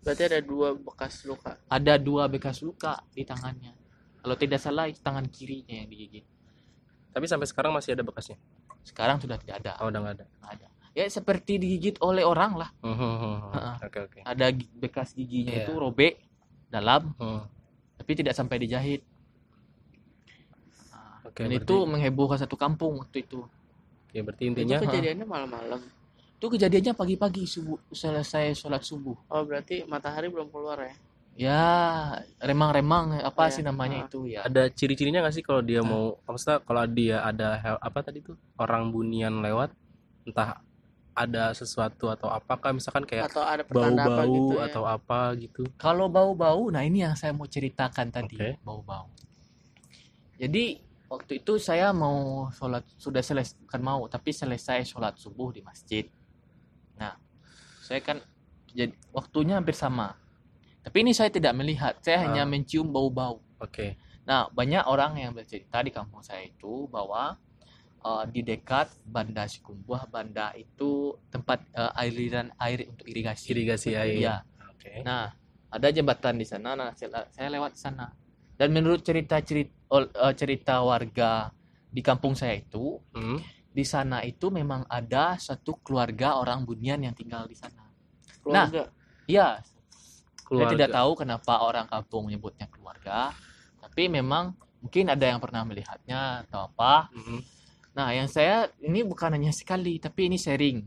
Berarti 0.00 0.22
ada 0.32 0.40
dua 0.40 0.72
bekas 0.72 1.28
luka. 1.28 1.60
ada 1.68 1.94
dua 2.00 2.24
bekas 2.26 2.64
luka 2.64 3.04
di 3.12 3.22
tangannya 3.22 3.76
kalau 4.18 4.34
tidak 4.34 4.58
salah 4.58 4.88
itu 4.88 4.98
tangan 5.00 5.28
kirinya 5.28 5.76
yang 5.76 5.88
digigit 5.88 6.24
Tapi 7.10 7.26
sampai 7.26 7.46
sekarang 7.46 7.74
masih 7.74 7.94
ada 7.94 8.02
bekasnya. 8.02 8.38
sekarang 8.82 9.20
sudah 9.20 9.36
tidak 9.36 9.60
ada 9.60 9.76
Oh, 9.78 9.90
udah 9.92 10.00
nggak 10.00 10.14
ada. 10.18 10.26
Nggak 10.40 10.52
ada 10.56 10.68
ya 10.92 11.06
seperti 11.06 11.56
digigit 11.56 11.96
oleh 12.00 12.22
orang 12.22 12.56
lah 12.56 12.70
Hmm, 12.80 12.92
hmm, 12.92 13.14
hmm, 13.14 13.36
hmm. 13.36 13.52
Ha-ha. 13.52 13.72
Oke, 13.82 13.98
oke. 14.02 14.18
ada 14.22 14.46
bekas 14.74 15.12
giginya 15.12 15.52
Iya. 15.52 15.62
itu 15.62 15.72
robek 15.74 16.18
dalam 16.66 17.14
Hmm. 17.16 17.46
tapi 17.96 18.12
tidak 18.14 18.32
sampai 18.32 18.58
dijahit 18.58 19.02
Nah, 20.90 21.22
Oke, 21.24 21.40
dan 21.40 21.50
berarti- 21.52 21.64
itu 21.64 21.76
menghebohkan 21.84 22.38
satu 22.38 22.54
kampung 22.54 22.98
waktu 22.98 23.22
itu 23.22 23.40
Oke, 24.06 24.18
berarti 24.20 24.42
Itu 24.44 24.50
intinya 24.52 24.76
kejadiannya 24.80 25.22
malam-malam. 25.24 25.80
itu 26.34 26.46
kejadiannya 26.48 26.94
pagi-pagi 26.94 27.44
subuh 27.44 27.78
selesai 27.90 28.56
sholat 28.56 28.80
subuh 28.80 29.14
Oh, 29.28 29.42
berarti 29.42 29.84
matahari 29.84 30.26
belum 30.26 30.48
keluar 30.48 30.80
ya? 30.80 30.94
ya 31.32 31.62
remang-remang 32.38 33.20
apa 33.20 33.46
Iya. 33.46 33.52
sih 33.52 33.62
namanya 33.62 33.98
Ah. 33.98 34.04
itu 34.04 34.18
ya 34.26 34.40
ada 34.42 34.66
ciri-cirinya 34.68 35.20
nggak 35.20 35.32
sih 35.32 35.44
kalau 35.44 35.60
dia 35.60 35.80
mau 35.80 36.18
maksudnya 36.20 36.58
kalau 36.58 36.82
dia 36.84 37.22
ada 37.22 37.48
apa 37.78 37.98
tadi 38.02 38.20
tuh 38.20 38.34
orang 38.56 38.88
bunian 38.88 39.38
lewat 39.38 39.70
entah 40.22 40.58
ada 41.14 41.50
sesuatu 41.52 42.06
atau 42.08 42.30
apakah 42.30 42.70
misalkan 42.72 43.04
kayak 43.04 43.28
Atau 43.28 43.42
ada 43.42 43.62
bau-bau 43.66 44.30
gitu 44.30 44.54
ya? 44.56 44.66
atau 44.70 44.82
apa 44.86 45.20
gitu. 45.36 45.62
Kalau 45.76 46.06
bau-bau, 46.06 46.70
nah 46.70 46.80
ini 46.80 47.02
yang 47.02 47.18
saya 47.18 47.34
mau 47.34 47.44
ceritakan 47.44 48.08
tadi, 48.08 48.38
Oke. 48.38 48.50
bau-bau. 48.62 49.10
Jadi 50.40 50.80
waktu 51.10 51.42
itu 51.44 51.60
saya 51.60 51.92
mau 51.92 52.48
sholat, 52.54 52.86
sudah 52.96 53.20
selesai, 53.20 53.58
bukan 53.66 53.80
mau, 53.82 54.00
tapi 54.08 54.30
selesai 54.32 54.86
sholat 54.88 55.18
subuh 55.20 55.52
di 55.52 55.60
masjid. 55.60 56.06
Nah, 56.96 57.18
saya 57.84 58.00
kan 58.00 58.22
jadi 58.72 58.94
waktunya 59.12 59.58
hampir 59.58 59.74
sama. 59.76 60.16
Tapi 60.80 61.04
ini 61.04 61.12
saya 61.12 61.28
tidak 61.28 61.52
melihat, 61.52 61.98
saya 62.00 62.24
hanya 62.24 62.46
Ah. 62.46 62.48
mencium 62.48 62.88
bau-bau. 62.88 63.42
Oke. 63.60 64.00
Nah, 64.24 64.48
banyak 64.48 64.86
orang 64.88 65.18
yang 65.20 65.34
bercerita 65.36 65.82
di 65.84 65.92
kampung 65.92 66.22
saya 66.24 66.46
itu 66.46 66.88
bahwa 66.88 67.36
uh, 68.04 68.24
di 68.28 68.40
dekat 68.44 68.90
Banda 69.04 69.44
Sikumbuah, 69.46 70.08
Banda 70.08 70.52
itu 70.56 71.16
tempat 71.28 71.64
uh, 71.76 71.92
aliran 71.96 72.52
air 72.60 72.88
untuk 72.88 73.06
irigasi. 73.08 73.52
Irigasi 73.52 73.96
air. 73.96 74.18
Iya. 74.20 74.36
Oke. 74.72 75.04
Nah, 75.04 75.32
ada 75.70 75.88
jembatan 75.92 76.40
di 76.40 76.46
sana. 76.48 76.74
Nah, 76.74 76.90
saya, 76.96 77.28
saya 77.30 77.48
lewat 77.52 77.76
di 77.76 77.80
sana. 77.80 78.06
Dan 78.60 78.76
menurut 78.76 79.00
cerita 79.00 79.40
cerita, 79.40 79.72
cerita 80.36 80.84
warga 80.84 81.48
di 81.88 82.04
kampung 82.04 82.36
saya 82.36 82.60
itu, 82.60 83.00
Hmm. 83.16 83.40
di 83.72 83.84
sana 83.88 84.20
itu 84.20 84.52
memang 84.52 84.84
ada 84.90 85.40
satu 85.40 85.80
keluarga 85.80 86.36
orang 86.36 86.68
Bunian 86.68 87.00
yang 87.00 87.16
tinggal 87.16 87.48
di 87.48 87.56
sana. 87.56 87.88
Keluarga. 88.44 88.92
Iya, 89.30 89.62
saya 89.64 90.44
Keluarga. 90.44 90.72
tidak 90.76 90.88
tahu 90.92 91.10
kenapa 91.24 91.54
orang 91.62 91.86
kampung 91.86 92.28
menyebutnya 92.28 92.66
keluarga, 92.68 93.32
tapi 93.80 94.10
memang 94.10 94.52
mungkin 94.82 95.08
ada 95.08 95.24
yang 95.24 95.40
pernah 95.40 95.62
melihatnya 95.64 96.44
atau 96.44 96.68
apa. 96.68 97.08
Hmm. 97.14 97.40
Nah, 97.90 98.14
yang 98.14 98.30
saya 98.30 98.70
ini 98.78 99.02
bukan 99.02 99.34
hanya 99.34 99.50
sekali, 99.50 99.98
tapi 99.98 100.30
ini 100.30 100.38
sharing. 100.38 100.82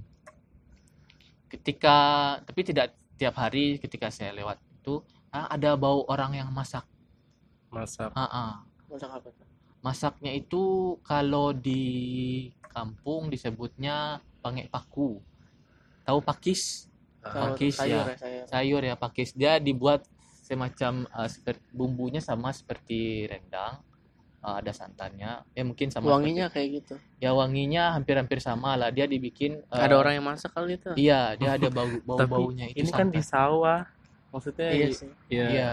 Ketika, 1.52 1.98
tapi 2.42 2.62
tidak 2.66 2.96
tiap 3.20 3.38
hari 3.38 3.78
ketika 3.78 4.10
saya 4.10 4.34
lewat 4.34 4.58
itu 4.82 5.00
ah, 5.32 5.48
ada 5.52 5.76
bau 5.78 6.04
orang 6.10 6.40
yang 6.40 6.50
masak. 6.50 6.84
Masak. 7.70 8.10
Ah, 8.16 8.26
ah. 8.28 8.52
Masak 8.90 9.10
apa? 9.10 9.30
Masaknya 9.84 10.32
itu 10.32 10.96
kalau 11.04 11.52
di 11.52 11.84
kampung 12.72 13.28
disebutnya 13.28 14.24
pangek 14.40 14.72
paku. 14.72 15.20
Tahu 16.08 16.20
pakis? 16.24 16.88
Kalau 17.24 17.56
Pakis, 17.56 17.80
sayur 17.80 18.04
ya. 18.04 18.04
ya, 18.04 18.18
sayur. 18.20 18.44
Sayur 18.52 18.82
ya 18.84 18.96
pakis. 19.00 19.32
Dia 19.32 19.56
dibuat 19.56 20.04
semacam 20.44 21.08
ah, 21.16 21.32
seperti 21.32 21.64
bumbunya 21.72 22.20
sama 22.20 22.52
seperti 22.52 23.32
rendang. 23.32 23.80
Ah, 24.44 24.60
ada 24.60 24.76
santannya. 24.76 25.40
Ya 25.56 25.64
mungkin 25.64 25.88
sama 25.88 26.20
Wanginya 26.20 26.52
kayak 26.52 26.84
gitu. 26.84 26.96
seperti- 27.00 27.24
ya 27.24 27.32
wanginya 27.32 27.96
hampir-hampir 27.96 28.44
sama 28.44 28.76
lah. 28.76 28.92
Dia 28.92 29.08
dibikin 29.08 29.64
eh, 29.64 29.80
Ada 29.80 29.96
orang 29.96 30.20
yang 30.20 30.26
masak 30.28 30.52
kali 30.52 30.76
itu. 30.76 30.92
Iya, 31.00 31.40
dia 31.40 31.56
ada 31.56 31.68
bau 31.72 31.88
bau 32.04 32.20
Tapi 32.20 32.28
baunya 32.30 32.66
itu 32.68 32.84
ini 32.84 32.92
kan 32.92 33.08
di 33.08 33.24
santan. 33.24 33.32
sawah. 33.32 33.82
Maksudnya 34.36 34.68
Iya 34.70 34.88
sih. 34.92 35.10
Iya. 35.32 35.48
Iya. 35.48 35.72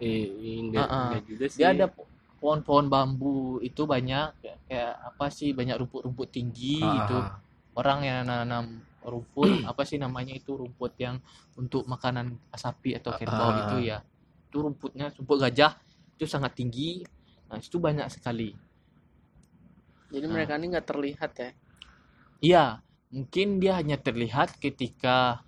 Eh, 0.00 0.24
enggak, 0.60 0.84
Ah, 0.84 0.92
ah. 0.92 1.04
enggak 1.08 1.22
juga 1.24 1.44
sih. 1.48 1.58
Dia 1.58 1.68
ada 1.72 1.86
po- 1.88 2.08
pohon-pohon 2.36 2.86
bambu 2.88 3.36
itu 3.60 3.84
banyak 3.84 4.36
kayak, 4.36 4.92
apa 5.00 5.26
sih 5.28 5.52
banyak 5.52 5.76
rumput-rumput 5.76 6.28
tinggi 6.28 6.76
Ah, 6.78 6.96
itu. 7.00 7.16
ah. 7.16 7.28
Orang 7.72 8.04
yang 8.04 8.28
nanam 8.28 8.84
rumput 9.00 9.48
apa 9.64 9.88
sih 9.88 9.96
namanya 9.96 10.36
itu 10.36 10.52
rumput 10.52 10.92
yang 10.96 11.16
untuk 11.56 11.88
makanan 11.88 12.36
sapi 12.52 12.92
atau 12.96 13.16
kerbau 13.16 13.48
Ah, 13.48 13.56
ah, 13.56 13.60
itu 13.62 13.76
ya. 13.88 13.98
Itu 14.44 14.60
rumputnya 14.60 15.08
rumput 15.10 15.40
gajah 15.40 15.72
itu 16.16 16.28
sangat 16.28 16.52
tinggi. 16.52 17.00
Nah, 17.50 17.58
itu 17.58 17.76
banyak 17.76 18.06
sekali. 18.08 18.54
Jadi 20.08 20.26
Nah. 20.26 20.32
mereka 20.32 20.54
ini 20.54 20.66
nggak 20.70 20.86
terlihat 20.86 21.30
ya. 21.34 21.50
Iya, 22.40 22.64
mungkin 23.10 23.58
dia 23.58 23.76
hanya 23.76 23.98
terlihat 23.98 24.56
ketika 24.56 25.42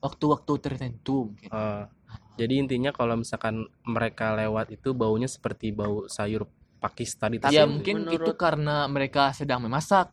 waktu-waktu 0.00 0.52
tertentu 0.58 1.30
mungkin. 1.30 1.50
Ah. 1.52 1.88
Jadi 2.36 2.60
intinya 2.60 2.92
kalau 2.92 3.16
misalkan 3.16 3.64
mereka 3.82 4.32
lewat 4.32 4.68
itu 4.70 4.92
baunya 4.92 5.24
seperti 5.24 5.72
bau 5.72 6.04
sayur 6.06 6.44
pakis 6.76 7.16
tadi 7.16 7.40
Tapi 7.40 7.52
ya 7.52 7.64
tersebut. 7.64 7.72
mungkin 7.72 7.96
menurut- 8.04 8.16
itu 8.20 8.32
karena 8.36 8.76
mereka 8.86 9.32
sedang 9.32 9.64
memasak. 9.64 10.12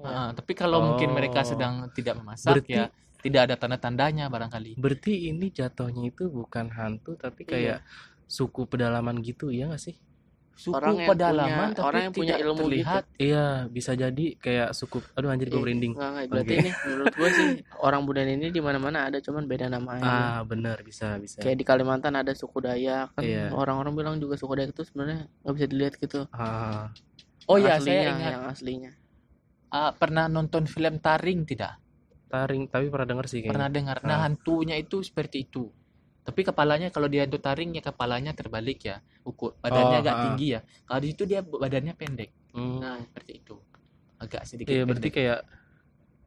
Ah, 0.00 0.32
tapi 0.32 0.56
kalau 0.56 0.82
mungkin 0.82 1.12
mereka 1.12 1.44
Oh. 1.44 1.46
sedang 1.46 1.86
tidak 1.92 2.18
memasak 2.18 2.56
Berarti- 2.58 2.72
ya 2.74 2.88
tidak 3.20 3.40
ada 3.46 3.54
tanda-tandanya 3.54 4.26
barangkali. 4.26 4.80
Berarti 4.80 5.28
ini 5.28 5.52
jatuhnya 5.52 6.08
itu 6.08 6.26
bukan 6.26 6.72
hantu 6.72 7.14
tapi 7.14 7.44
Iya. 7.44 7.50
kayak 7.52 7.78
suku 8.26 8.64
pedalaman 8.64 9.20
gitu 9.20 9.52
ya 9.52 9.68
nggak 9.68 9.82
sih? 9.82 9.94
Suku 10.52 10.72
Orang 10.72 10.92
yang 10.94 11.08
pedalaman 11.08 11.48
punya- 11.48 11.72
tapi 11.72 11.86
orang 11.86 12.00
yang 12.02 12.12
punya 12.12 12.34
ilmu 12.36 12.62
terlihat. 12.62 13.02
Iya, 13.16 13.46
bisa 13.66 13.92
jadi 13.92 14.26
kayak 14.36 14.68
suku 14.70 15.00
aduh 15.10 15.28
anjir 15.28 15.46
gue 15.46 15.54
Iya. 15.54 15.62
merinding. 15.62 15.92
Nggak, 15.92 16.10
nggak. 16.10 16.24
Berarti 16.28 16.46
Oke. 16.46 16.60
ini 16.60 16.70
menurut 16.84 17.14
gue 17.14 17.28
sih 17.30 17.48
orang 17.86 18.02
Budan 18.02 18.28
ini 18.28 18.46
di 18.48 18.60
mana-mana 18.60 18.98
ada 19.04 19.18
cuman 19.18 19.42
beda 19.44 19.66
nama 19.66 19.90
aja. 19.94 20.04
Ah, 20.04 20.40
benar 20.42 20.76
bisa 20.80 21.16
bisa. 21.16 21.38
Kayak 21.38 21.56
di 21.56 21.64
Kalimantan 21.64 22.12
ada 22.14 22.32
suku 22.32 22.60
Dayak 22.60 23.14
kan 23.14 23.22
Iya. 23.22 23.48
orang-orang 23.50 23.92
bilang 23.94 24.14
juga 24.16 24.36
suku 24.36 24.52
Dayak 24.54 24.70
itu 24.70 24.82
sebenarnya 24.84 25.18
nggak 25.38 25.54
bisa 25.54 25.66
dilihat 25.66 25.94
gitu. 25.96 26.20
Ah, 26.30 26.92
Oh 27.46 27.56
Yang 27.56 27.64
ya, 27.64 27.74
aslinya, 27.74 27.96
saya 27.96 28.12
ingat 28.12 28.30
yang 28.30 28.44
aslinya. 28.46 28.92
Ah, 29.68 29.90
pernah 29.92 30.24
nonton 30.26 30.64
film 30.66 30.98
Taring 30.98 31.42
tidak? 31.44 31.80
taring 32.26 32.62
tapi 32.64 32.86
pernah 32.86 33.08
denger 33.08 33.26
sih 33.26 33.42
Pernah 33.42 33.66
kayaknya. 33.66 33.74
dengar. 33.74 33.96
Nah, 34.04 34.14
Ah. 34.14 34.22
hantunya 34.22 34.76
itu 34.76 35.00
seperti 35.00 35.42
itu. 35.42 35.66
Tapi 36.20 36.40
kepalanya 36.42 36.88
kalau 36.88 37.06
dia 37.06 37.24
hantu 37.24 37.36
taring 37.36 37.72
ya 37.72 37.82
kepalanya 37.82 38.30
terbalik 38.30 38.80
ya. 38.82 39.00
Ukur 39.22 39.56
badannya 39.58 39.96
Oh, 39.96 40.02
agak 40.02 40.14
ah. 40.14 40.22
tinggi 40.26 40.46
ya. 40.52 40.60
Kalau 40.84 41.00
di 41.00 41.08
situ 41.08 41.22
dia 41.24 41.40
badannya 41.40 41.94
pendek. 41.94 42.30
Hmm. 42.52 42.78
Nah, 42.78 42.96
seperti 43.00 43.32
itu. 43.38 43.56
Agak 44.16 44.42
sedikit 44.44 44.70
Iya, 44.70 44.84
berarti 44.84 45.00
pendek. 45.02 45.16
kayak 45.16 45.40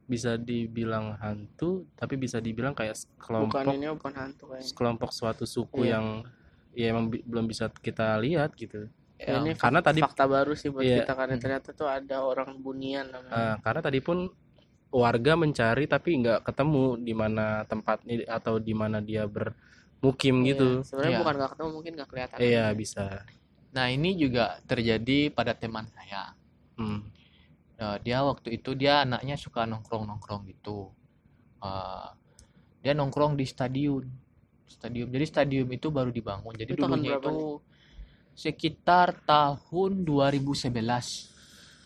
bisa 0.04 0.36
dibilang 0.36 1.16
hantu 1.16 1.88
tapi 1.94 2.14
bisa 2.14 2.36
dibilang 2.36 2.76
kayak 2.76 2.92
Bukan 3.16 3.48
kelompok 3.48 3.72
ini 3.72 3.88
bukan 3.88 4.12
hantu 4.14 4.44
kayaknya. 4.46 4.72
kelompok 4.76 5.10
suatu 5.10 5.44
suku 5.44 5.80
Iya. 5.82 5.96
yang 5.96 6.06
ya 6.70 6.86
emang 6.90 7.08
bi- 7.08 7.24
belum 7.24 7.46
bisa 7.46 7.72
kita 7.72 8.18
lihat 8.18 8.52
gitu. 8.52 8.90
Ya, 9.16 9.40
ini 9.40 9.54
karena 9.54 9.78
fak- 9.78 9.86
tadi- 9.88 10.02
fakta 10.02 10.24
baru 10.26 10.52
sih 10.52 10.68
buat 10.68 10.84
Iya. 10.84 11.00
kita 11.00 11.12
karena 11.14 11.34
ternyata 11.38 11.68
tuh 11.70 11.88
ada 11.88 12.20
orang 12.20 12.52
bunian 12.58 13.08
namanya. 13.08 13.32
Ah, 13.32 13.56
karena 13.62 13.80
tadi 13.80 14.02
pun 14.02 14.28
warga 14.90 15.32
mencari 15.34 15.86
tapi 15.86 16.20
nggak 16.20 16.44
ketemu 16.44 16.84
di 16.98 17.14
mana 17.14 17.46
tempatnya 17.64 18.14
atau 18.28 18.58
di 18.58 18.70
mana 18.70 18.98
dia 19.00 19.24
bermukim 20.04 20.36
Iya, 20.44 20.48
gitu 20.52 20.66
sebenarnya 20.84 21.10
Iya. 21.10 21.20
bukan 21.24 21.34
nggak 21.34 21.50
ketemu 21.56 21.70
mungkin 21.72 21.92
nggak 21.96 22.08
kelihatan 22.12 22.36
iya 22.38 22.64
bisa 22.76 23.04
Nah, 23.74 23.90
ini 23.90 24.14
juga 24.14 24.62
terjadi 24.70 25.34
pada 25.34 25.50
teman 25.50 25.82
saya. 25.90 26.30
hmm. 26.78 27.00
Nah, 27.74 27.98
dia 27.98 28.22
waktu 28.22 28.62
itu 28.62 28.70
dia 28.70 29.02
anaknya 29.02 29.34
suka 29.34 29.66
nongkrong-nongkrong 29.66 30.46
gitu. 30.46 30.94
Eh, 31.58 32.08
dia 32.78 32.94
nongkrong 32.94 33.34
di 33.34 33.42
stadion. 33.42 34.06
Stadium. 34.70 35.10
Jadi 35.10 35.26
stadium 35.26 35.66
itu 35.74 35.90
baru 35.90 36.14
dibangun. 36.14 36.54
Jadi 36.54 36.70
Itu 36.70 36.86
tahun 36.86 37.02
dulunya 37.02 37.18
berapa 37.18 37.34
itu 37.34 37.58
sekitar 38.38 39.26
tahun 39.26 40.06
2011. 40.06 41.34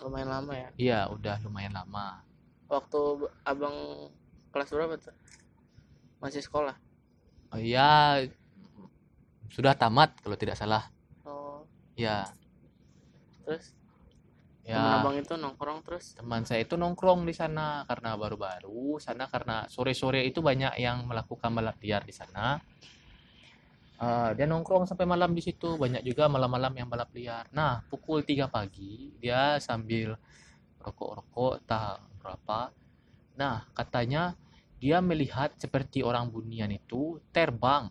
lumayan 0.05 0.29
lama 0.29 0.53
ya 0.53 0.69
Iya, 0.77 1.01
udah 1.09 1.41
lumayan 1.41 1.73
lama. 1.73 2.21
waktu 2.69 3.01
abang 3.49 4.13
kelas 4.53 4.69
berapa 4.69 5.01
tuh 5.01 5.17
masih 6.21 6.45
sekolah 6.45 6.77
Oh, 7.49 7.61
ya 7.61 8.21
sudah 9.49 9.73
tamat 9.73 10.13
kalau 10.21 10.37
tidak 10.37 10.61
salah. 10.61 10.87
oh. 11.25 11.65
Ya, 11.99 12.29
terus? 13.43 13.73
Teman 14.69 14.85
ya. 14.85 15.01
abang 15.01 15.17
itu 15.17 15.35
nongkrong 15.41 15.81
terus? 15.81 16.13
Teman 16.13 16.45
saya 16.45 16.61
itu 16.61 16.77
nongkrong 16.77 17.25
di 17.25 17.33
sana 17.33 17.89
karena 17.89 18.21
baru-baru 18.21 19.01
sana 19.01 19.25
karena 19.25 19.65
sore-sore 19.65 20.29
itu 20.29 20.45
banyak 20.45 20.77
yang 20.77 21.09
melakukan 21.09 21.49
balap 21.57 21.81
liar 21.81 22.05
di 22.05 22.13
sana. 22.13 22.61
Eh, 23.99 24.31
dia 24.37 24.47
nongkrong 24.47 24.85
sampai 24.85 25.09
malam 25.09 25.33
di 25.33 25.41
situ 25.41 25.75
banyak 25.75 26.05
juga 26.05 26.29
malam-malam 26.29 26.71
yang 26.77 26.87
balap 26.87 27.11
liar. 27.17 27.49
Nah 27.51 27.81
pukul 27.89 28.23
3 28.23 28.45
pagi 28.47 29.11
dia 29.17 29.57
sambil 29.59 30.15
rokok-rokok 30.85 31.65
tak 31.65 32.05
berapa. 32.21 32.69
Nah 33.41 33.65
katanya 33.73 34.37
dia 34.79 35.03
melihat 35.03 35.51
seperti 35.59 36.01
orang 36.01 36.31
bunian 36.31 36.71
itu 36.71 37.19
terbang 37.35 37.91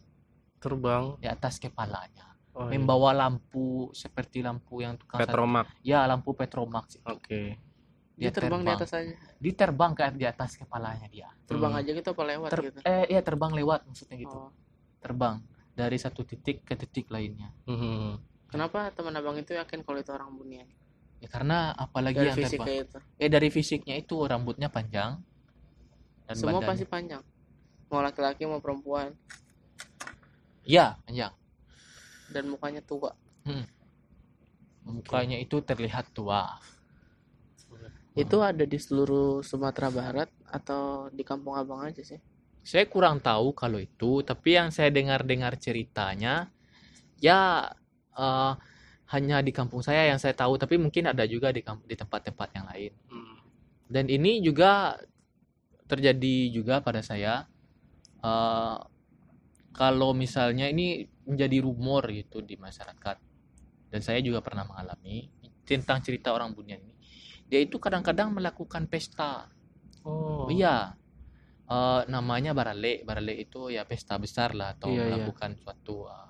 terbang. 0.58 1.20
di 1.22 1.28
atas 1.28 1.60
kepalanya. 1.60 2.26
Oh, 2.58 2.66
iya. 2.74 2.82
membawa 2.82 3.14
lampu 3.14 3.94
seperti 3.94 4.42
lampu 4.42 4.82
yang 4.82 4.98
tukang 4.98 5.22
Petromak 5.22 5.70
ya 5.86 6.02
lampu 6.10 6.34
petromax 6.34 6.98
oke. 7.06 7.54
Dia 8.18 8.34
terbang, 8.34 8.66
di 8.66 8.74
atas 8.74 8.98
aja. 8.98 9.14
Dia 9.38 9.54
terbang 9.54 9.94
ke 9.94 10.02
di 10.18 10.26
atas 10.26 10.58
kepalanya 10.58 11.06
dia. 11.06 11.30
Terbang 11.46 11.78
Hmm. 11.78 11.86
aja 11.86 11.90
gitu 11.94 12.10
apa 12.18 12.24
lewat 12.26 12.50
Ter- 12.50 12.66
gitu? 12.66 12.80
eh 12.82 13.06
iya 13.14 13.22
terbang 13.22 13.54
lewat 13.54 13.86
maksudnya 13.86 14.18
gitu. 14.18 14.34
Oh. 14.34 14.50
terbang 14.98 15.38
dari 15.78 16.02
satu 16.02 16.26
titik 16.26 16.66
ke 16.66 16.74
titik 16.74 17.14
lainnya. 17.14 17.54
Mhm. 17.70 18.18
kenapa 18.50 18.90
teman 18.90 19.14
abang 19.14 19.38
itu 19.38 19.54
yakin 19.54 19.86
kalau 19.86 20.02
itu 20.02 20.10
orang 20.10 20.34
bunian? 20.34 20.66
Ya 21.22 21.30
karena 21.30 21.78
apalagi 21.78 22.18
dari 22.18 22.34
yang 22.34 22.38
terbang. 22.42 22.50
fisiknya 22.50 22.76
itu. 22.82 22.98
Eh 23.22 23.30
dari 23.30 23.50
fisiknya 23.54 23.96
itu 24.02 24.18
rambutnya 24.18 24.74
panjang 24.74 25.22
dan 26.28 26.36
semua 26.36 26.60
badannya. 26.60 26.70
pasti 26.70 26.86
panjang. 26.86 27.24
Mau 27.88 28.04
laki-laki 28.04 28.44
mau 28.44 28.60
perempuan. 28.60 29.16
Ya 30.68 31.00
panjang. 31.08 31.32
Dan 32.28 32.52
mukanya 32.52 32.84
tua. 32.84 33.16
Mukanya 34.84 35.40
itu 35.40 35.64
terlihat 35.64 36.12
tua. 36.12 36.60
Itu 38.18 38.44
ada 38.44 38.68
di 38.68 38.76
seluruh 38.76 39.46
Sumatera 39.46 39.88
Barat 39.88 40.30
atau 40.50 41.08
di 41.14 41.24
kampung 41.24 41.56
abang 41.56 41.86
aja 41.86 42.04
sih? 42.04 42.20
Saya 42.68 42.84
kurang 42.90 43.24
tahu 43.24 43.56
kalau 43.56 43.80
itu 43.80 44.20
tapi 44.28 44.60
yang 44.60 44.74
saya 44.76 44.92
dengar-dengar 44.92 45.56
ceritanya 45.56 46.52
ya 47.24 47.72
eh, 48.18 48.54
hanya 49.08 49.40
di 49.40 49.56
kampung 49.56 49.80
saya 49.80 50.12
yang 50.12 50.20
saya 50.20 50.36
tahu 50.36 50.60
tapi 50.60 50.76
mungkin 50.76 51.08
ada 51.08 51.24
juga 51.24 51.56
di 51.56 51.64
di 51.64 51.96
tempat-tempat 51.96 52.50
yang 52.52 52.66
lain. 52.68 52.94
Hmm. 53.08 53.36
dan 53.88 54.12
ini 54.12 54.44
juga 54.44 55.00
terjadi 55.88 56.52
juga 56.52 56.84
pada 56.84 57.00
saya 57.02 57.48
Eh, 58.18 58.78
kalau 59.78 60.10
misalnya 60.18 60.66
ini 60.74 61.06
menjadi 61.30 61.62
rumor 61.62 62.10
gitu 62.10 62.42
di 62.42 62.58
masyarakat 62.58 63.18
dan 63.94 64.02
saya 64.02 64.20
juga 64.26 64.42
pernah 64.42 64.66
mengalami 64.66 65.30
tentang 65.62 66.02
cerita 66.02 66.34
orang 66.34 66.52
bunian 66.58 66.82
ini 66.82 66.96
dia 67.48 67.62
itu 67.62 67.78
kadang-kadang 67.80 68.34
melakukan 68.34 68.90
pesta. 68.90 69.48
Oh. 70.04 70.50
Iya. 70.50 70.98
Eh, 71.68 72.02
namanya 72.10 72.52
barale. 72.58 73.06
Barale 73.06 73.38
itu 73.38 73.70
ya 73.72 73.86
pesta 73.88 74.18
besar 74.20 74.58
lah 74.58 74.76
atau 74.76 74.92
Iya, 74.92 75.04
iya. 75.08 75.16
melakukan 75.16 75.56
suatu 75.62 76.10
eh, 76.10 76.30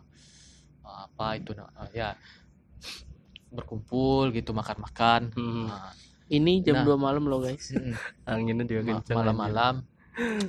apa 0.85 1.27
itu 1.39 1.55
eh, 1.55 1.89
ya 1.95 2.09
berkumpul 3.47 4.35
gitu 4.35 4.51
makan-makan. 4.51 5.31
Mhm. 5.33 5.65
Nah, 5.71 5.93
ini 6.29 6.59
jam 6.59 6.81
Nah. 6.81 6.85
2 6.85 6.97
malam 6.97 7.23
loh 7.25 7.39
guys. 7.39 7.71
Anginnya 8.23 8.63
juga 8.63 8.81
kencang 8.95 9.17
malam-malam. 9.17 9.75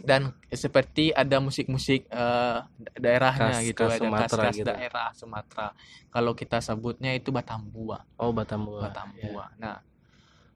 dan 0.00 0.32
seperti 0.48 1.12
ada 1.12 1.38
musik-musik 1.38 2.08
da- 2.08 2.64
daerahnya 2.96 3.52
Khas- 3.52 3.68
gitu 3.68 3.84
khas 3.84 3.92
ada 3.92 4.00
Sumatera 4.00 4.24
khas-khas 4.24 4.56
gitu. 4.56 4.64
daerah 4.66 5.08
Sumatera. 5.12 5.66
Kalau 6.08 6.32
kita 6.32 6.58
sebutnya 6.58 7.12
itu 7.12 7.28
Batambua. 7.28 8.00
Oh 8.16 8.32
Batambua. 8.32 8.88
Batambua. 8.88 9.52
Nah 9.56 9.76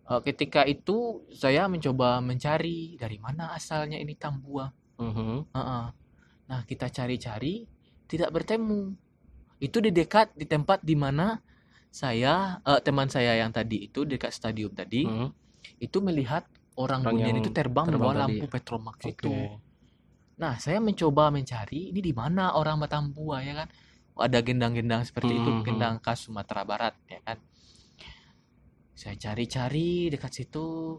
eh, 0.08 0.20
ketika 0.24 0.64
itu 0.64 1.28
saya 1.28 1.68
mencoba 1.68 2.18
mencari 2.18 2.96
dari 2.96 3.20
mana 3.20 3.52
asalnya 3.52 4.00
ini 4.00 4.16
Tambua. 4.16 4.72
Mhm. 4.96 5.52
Heeh. 5.52 5.84
nah 6.42 6.60
kita 6.64 6.88
cari-cari 6.88 7.68
tidak 8.06 8.32
bertemu. 8.32 8.96
Itu 9.58 9.78
di 9.78 9.88
dekat 9.88 10.32
di 10.32 10.44
tempat 10.44 10.80
di 10.80 10.96
mana 10.96 11.36
saya 11.92 12.64
eh, 12.64 12.80
teman 12.80 13.12
saya 13.12 13.36
yang 13.36 13.52
tadi 13.52 13.84
itu 13.92 14.08
dekat 14.08 14.32
stadium 14.32 14.72
tadi 14.72 15.04
Mhm. 15.04 15.28
itu 15.76 15.98
melihat 16.00 16.48
orang 16.80 17.04
Orang 17.04 17.20
bunian 17.20 17.36
itu 17.44 17.52
terbang, 17.52 17.84
terbang 17.84 18.00
membawa 18.00 18.14
lampu 18.24 18.48
petromax 18.48 18.96
oke 19.04 19.12
itu. 19.12 19.32
Nah, 20.40 20.56
saya 20.56 20.80
mencoba 20.80 21.28
mencari 21.28 21.92
ini 21.92 22.00
di 22.00 22.16
mana 22.16 22.56
orang 22.56 22.80
Batambua 22.80 23.44
ya 23.44 23.52
kan. 23.62 23.68
Ada 24.16 24.40
gendang-gendang 24.40 25.04
seperti 25.04 25.36
itu, 25.36 25.50
Mhm. 25.52 25.62
gendang 25.68 25.96
khas 26.00 26.24
Sumatera 26.24 26.64
Barat 26.64 26.96
ya 27.04 27.20
kan. 27.20 27.36
Saya 28.96 29.16
cari-cari 29.20 30.08
dekat 30.08 30.32
situ 30.32 30.96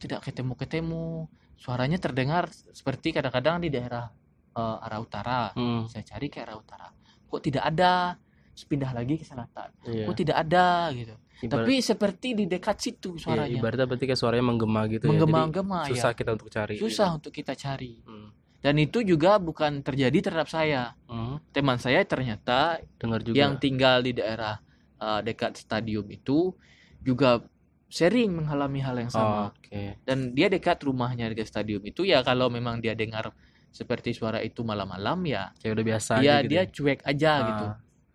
tidak 0.00 0.24
ketemu-ketemu. 0.24 1.28
Suaranya 1.60 2.00
terdengar 2.00 2.48
seperti 2.52 3.12
kadang-kadang 3.12 3.60
di 3.60 3.68
daerah 3.68 4.08
eh, 4.54 4.86
arah 4.86 5.00
utara. 5.02 5.50
Hmm, 5.52 5.90
Saya 5.90 6.06
cari 6.06 6.30
ke 6.30 6.38
arah 6.40 6.54
utara. 6.54 6.86
Kok 7.26 7.42
tidak 7.42 7.66
ada? 7.74 8.14
Pindah 8.62 8.90
lagi 8.90 9.14
ke 9.14 9.24
selatan. 9.24 9.68
iya. 9.84 10.04
Kok 10.04 10.14
tidak 10.14 10.36
ada 10.38 10.66
gitu. 10.90 11.14
Ibarat- 11.40 11.50
Tapi 11.60 11.74
seperti 11.78 12.28
di 12.32 12.44
dekat 12.46 12.78
situ 12.78 13.10
iya, 13.12 13.20
suaranya. 13.20 13.52
ibaratnya 13.52 13.86
berarti 13.86 14.06
kayak 14.06 14.16
suaranya 14.16 14.46
menggema 14.46 14.80
gitu 14.86 15.04
ya. 15.04 15.10
Menggema-gema 15.10 15.80
ya. 15.82 15.90
susah 15.90 16.10
kita 16.12 16.30
untuk 16.32 16.48
cari 16.48 16.74
susah 16.76 17.08
untuk 17.12 17.30
kita 17.30 17.52
cari 17.52 17.98
Hmm. 18.00 18.30
dan 18.60 18.74
itu 18.76 19.02
juga 19.02 19.36
bukan 19.36 19.80
terjadi 19.80 20.18
terhadap 20.22 20.46
saya 20.46 20.94
Hmm, 21.04 21.42
teman 21.50 21.76
saya 21.76 22.00
ternyata 22.02 22.78
dengar 22.96 23.20
juga 23.20 23.34
yang 23.36 23.58
tinggal 23.58 24.00
di 24.00 24.14
daerah 24.14 24.62
uh, 24.96 25.20
dekat 25.20 25.58
stadium 25.58 26.06
itu 26.08 26.54
juga 26.98 27.42
sering 27.86 28.32
mengalami 28.34 28.80
hal 28.80 28.96
yang 28.96 29.06
Oh, 29.08 29.18
sama 29.18 29.40
oke 29.50 30.00
dan 30.00 30.32
dia 30.32 30.46
dekat 30.46 30.80
rumahnya 30.80 31.28
dekat 31.28 31.46
stadium 31.46 31.82
itu 31.82 32.02
ya 32.02 32.22
kalau 32.22 32.48
memang 32.48 32.78
dia 32.78 32.92
dengar 32.92 33.34
seperti 33.68 34.10
suara 34.10 34.38
itu 34.38 34.62
malam-malam 34.62 35.18
ya 35.24 35.50
kayak 35.56 35.72
udah 35.72 35.86
biasa 35.88 36.10
aja 36.16 36.34
gitu 36.38 36.48
dia 36.48 36.56
ya. 36.56 36.64
cuek 36.64 37.00
aja 37.04 37.32
Ah, 37.32 37.40
gitu 37.44 37.66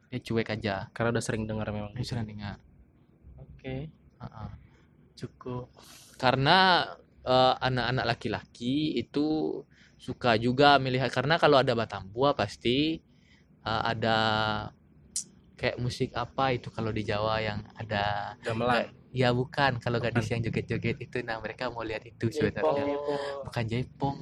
dia 0.10 0.20
cuek 0.20 0.50
aja. 0.50 0.76
Karena 0.92 1.10
udah 1.14 1.24
sering 1.24 1.46
dengar 1.46 1.70
memang 1.70 1.94
dia 1.94 2.06
sering 2.06 2.26
dengar. 2.26 2.58
Oke. 3.38 3.90
Uh-uh. 4.20 4.50
cukup. 5.16 5.68
Karena 6.16 6.88
eh, 7.22 7.54
anak-anak 7.60 8.06
laki-laki 8.08 8.96
itu 8.96 9.60
suka 10.00 10.40
juga 10.40 10.80
melihat 10.80 11.12
karena 11.12 11.36
kalau 11.36 11.60
ada 11.60 11.76
batambua 11.76 12.32
pasti 12.34 13.00
eh, 13.64 13.82
ada 13.84 14.18
kayak 15.56 15.76
musik 15.76 16.16
apa 16.16 16.56
itu 16.56 16.72
kalau 16.72 16.88
di 16.90 17.04
Jawa 17.04 17.44
yang 17.44 17.60
ada 17.76 18.36
gamelan. 18.40 18.96
Ya 19.10 19.34
bukan. 19.34 19.82
Kalau 19.82 19.98
Bukan. 19.98 20.14
gadis 20.14 20.30
yang 20.30 20.40
joget-joget 20.40 21.02
itu 21.02 21.18
nah 21.26 21.42
mereka 21.42 21.68
mau 21.68 21.82
lihat 21.82 22.06
itu 22.06 22.30
sebenarnya. 22.30 22.94
Oh, 22.94 23.42
bukan 23.50 23.64
jaipong 23.66 24.18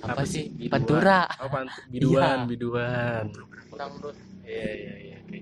apa, 0.00 0.16
Apa 0.16 0.22
sih? 0.24 0.48
Biduan. 0.50 0.72
pantura. 0.72 1.20
Oh 1.38 1.48
pant- 1.52 1.76
biduan 1.92 2.38
Iya. 2.42 2.48
biduan 2.48 3.24
dangdut 3.76 4.16
iya 4.46 4.70
iya 4.74 4.94
iya 4.98 5.16
oke 5.22 5.38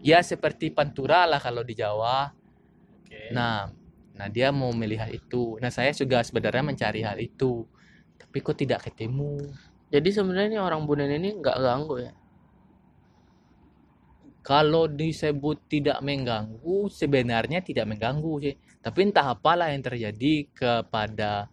ya 0.00 0.18
seperti 0.24 0.72
pantura 0.72 1.28
lah 1.28 1.40
kalau 1.40 1.60
di 1.60 1.76
Jawa. 1.76 2.32
Oke. 3.00 3.32
nah 3.36 3.68
nah 4.16 4.28
dia 4.28 4.52
mau 4.52 4.72
melihat 4.72 5.08
itu. 5.08 5.56
Nah 5.60 5.72
saya 5.72 5.92
juga 5.96 6.20
sebenarnya 6.20 6.64
mencari 6.64 7.00
hal 7.04 7.16
itu 7.20 7.64
tapi 8.20 8.36
kok 8.44 8.56
tidak 8.60 8.84
ketemu. 8.86 9.40
Jadi 9.90 10.08
sebenarnya 10.12 10.48
ini 10.54 10.60
orang 10.60 10.84
bunian 10.86 11.10
ini 11.10 11.40
nggak 11.40 11.56
ganggu 11.56 11.96
ya? 12.04 12.12
Kalau 14.40 14.88
disebut 14.88 15.68
tidak 15.68 16.00
mengganggu, 16.00 16.88
sebenarnya 16.88 17.60
tidak 17.60 17.90
mengganggu 17.90 18.32
sih. 18.40 18.56
Tapi 18.80 18.98
entah 19.10 19.36
apalah 19.36 19.68
yang 19.68 19.84
terjadi 19.84 20.48
kepada 20.54 21.50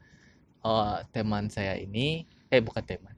eh, 0.64 0.98
teman 1.12 1.50
saya 1.52 1.76
ini, 1.82 2.24
eh 2.48 2.62
bukan 2.64 2.84
teman, 2.86 3.16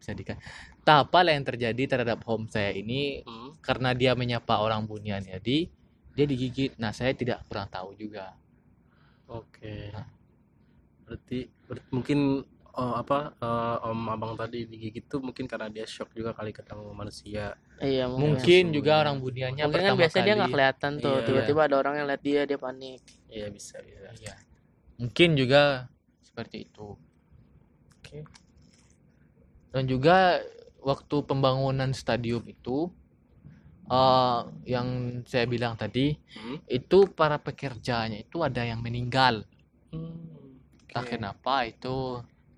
bisa 0.00 0.16
dikata. 0.16 0.71
Entah 0.82 1.06
apalah 1.06 1.30
yang 1.30 1.46
terjadi 1.46 1.82
terhadap 1.86 2.26
home 2.26 2.50
saya 2.50 2.74
ini 2.74 3.22
Hmm, 3.22 3.54
karena 3.62 3.94
dia 3.94 4.18
menyapa 4.18 4.58
orang 4.58 4.82
bunian 4.82 5.22
jadi 5.22 5.70
dia 6.12 6.26
digigit. 6.26 6.74
Nah 6.76 6.90
saya 6.90 7.14
tidak 7.14 7.46
kurang 7.46 7.70
tahu 7.70 7.94
juga. 7.94 8.34
Oke. 9.30 9.94
Nah. 9.94 10.10
Berarti, 11.06 11.46
ber- 11.70 11.86
mungkin 11.88 12.42
oh, 12.74 12.94
apa 12.96 13.30
eh, 13.30 13.86
om 13.86 14.10
abang 14.10 14.34
tadi 14.34 14.66
digigit 14.66 15.06
tuh 15.06 15.22
mungkin 15.22 15.46
karena 15.46 15.70
dia 15.70 15.86
shock 15.86 16.10
juga 16.12 16.34
kali 16.34 16.50
ketemu 16.50 16.90
manusia. 16.90 17.54
iya 17.78 18.10
mungkin 18.10 18.38
Mungkin 18.38 18.64
juga 18.74 18.92
ya. 18.92 19.00
orang 19.06 19.16
buniannya 19.18 19.62
mungkin 19.66 19.82
kan 19.86 19.94
biasanya 19.94 20.24
dia 20.24 20.34
nggak 20.34 20.46
kali. 20.46 20.54
kelihatan 20.58 20.92
tuh 20.98 21.14
Iya. 21.14 21.24
tiba-tiba 21.26 21.60
ada 21.66 21.76
orang 21.78 21.94
yang 21.98 22.06
lihat 22.10 22.22
dia 22.22 22.40
dia 22.42 22.58
panik 22.58 23.00
Iya 23.26 23.46
bisa 23.50 23.78
bisa. 23.78 24.10
Iya. 24.18 24.34
Mungkin 24.98 25.28
juga 25.34 25.62
seperti 26.22 26.66
itu. 26.66 26.94
Oke. 27.98 28.18
Dan 29.70 29.84
juga 29.86 30.42
waktu 30.88 31.16
pembangunan 31.28 31.90
stadium 31.94 32.42
itu 32.54 32.76
eh 33.92 34.38
yang 34.74 34.88
saya 35.30 35.44
bilang 35.54 35.74
tadi 35.76 36.16
Hmm. 36.32 36.56
itu 36.78 36.98
para 37.18 37.36
pekerjanya 37.36 38.18
itu 38.24 38.40
ada 38.40 38.62
yang 38.64 38.80
meninggal. 38.80 39.44
Hmm, 39.92 40.56
Entah 40.88 41.04
oke. 41.04 41.12
kenapa 41.12 41.54
itu 41.68 41.96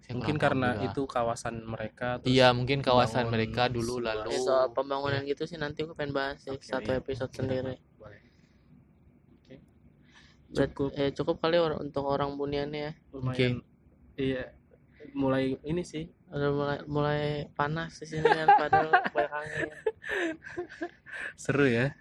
saya 0.04 0.14
Mungkin 0.20 0.36
karena 0.38 0.68
juga. 0.76 0.86
itu 0.86 1.02
kawasan 1.08 1.54
mereka 1.64 2.08
Iya, 2.22 2.46
mungkin 2.58 2.78
kawasan 2.84 3.26
mereka 3.34 3.62
dulu 3.72 3.94
lalu 4.04 4.30
Ya, 4.30 4.38
soal 4.46 4.66
pembangunan 4.76 5.22
gitu 5.26 5.42
sih 5.50 5.58
nanti 5.58 5.78
gue 5.86 5.96
pengen 5.98 6.14
bahas 6.14 6.38
sih 6.44 6.54
Oke, 6.54 6.64
satu 6.70 6.90
iya. 6.92 7.00
episode 7.00 7.32
Oke, 7.32 7.38
sendiri 7.40 7.74
boleh. 7.98 8.20
Oke. 9.34 9.54
Berat, 10.52 10.70
Cukup 10.70 10.90
eh, 11.00 11.10
cukup 11.16 11.36
kali 11.42 11.56
untuk 11.84 12.04
orang 12.06 12.30
bunian 12.38 12.70
ya 12.70 12.90
lumayan. 13.10 13.58
Iya. 14.14 14.44
Mulai 15.14 15.44
ini 15.66 15.82
sih 15.82 16.04
udah 16.34 16.50
mulai 16.50 16.78
mulai 16.90 17.22
panas 17.54 18.02
di 18.02 18.06
sini 18.10 18.26
kan 18.26 18.48
padahal 18.58 18.90
banyak 19.14 19.32
angin 19.38 19.68
seru 21.38 21.66
ya. 21.70 21.94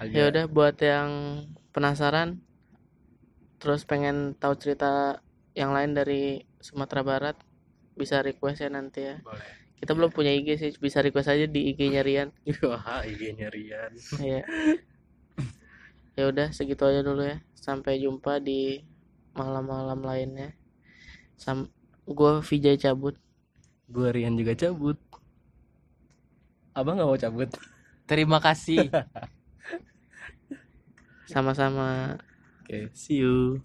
ya 0.00 0.32
udah 0.32 0.48
buat 0.48 0.80
yang 0.80 1.44
penasaran 1.76 2.40
terus 3.60 3.84
pengen 3.84 4.32
tahu 4.40 4.56
cerita 4.56 5.20
yang 5.52 5.76
lain 5.76 5.92
dari 5.92 6.44
Sumatera 6.60 7.04
Barat 7.04 7.36
bisa 7.96 8.20
request 8.24 8.64
ya 8.64 8.72
nanti 8.72 9.12
ya 9.12 9.20
Boleh. 9.20 9.44
kita 9.80 9.92
belum 9.92 10.08
punya 10.12 10.32
IG 10.32 10.48
sih 10.56 10.72
bisa 10.80 11.04
request 11.04 11.32
aja 11.32 11.44
di 11.44 11.72
IG-nya 11.72 12.00
Rian 12.00 12.28
Wah, 12.68 13.04
IG-nya 13.04 13.48
Rian. 13.52 13.92
Iya. 14.20 14.44
ya 16.16 16.24
udah 16.32 16.48
segitu 16.48 16.80
aja 16.88 17.04
dulu 17.04 17.28
ya 17.28 17.44
sampai 17.52 18.00
jumpa 18.00 18.40
di 18.40 18.80
malam-malam 19.36 20.00
lainnya 20.00 20.56
sam 21.36 21.68
gue 22.08 22.40
Vijay 22.40 22.80
cabut 22.80 23.20
Gue 23.86 24.08
Rian 24.14 24.34
juga 24.34 24.52
cabut. 24.58 24.98
Abang 26.76 26.94
nggak 26.98 27.08
mau 27.08 27.18
cabut? 27.18 27.50
terima 28.06 28.38
kasih. 28.38 28.90
sama-sama 31.32 32.18
Oke, 32.66 32.90
see 32.94 33.22
you. 33.22 33.62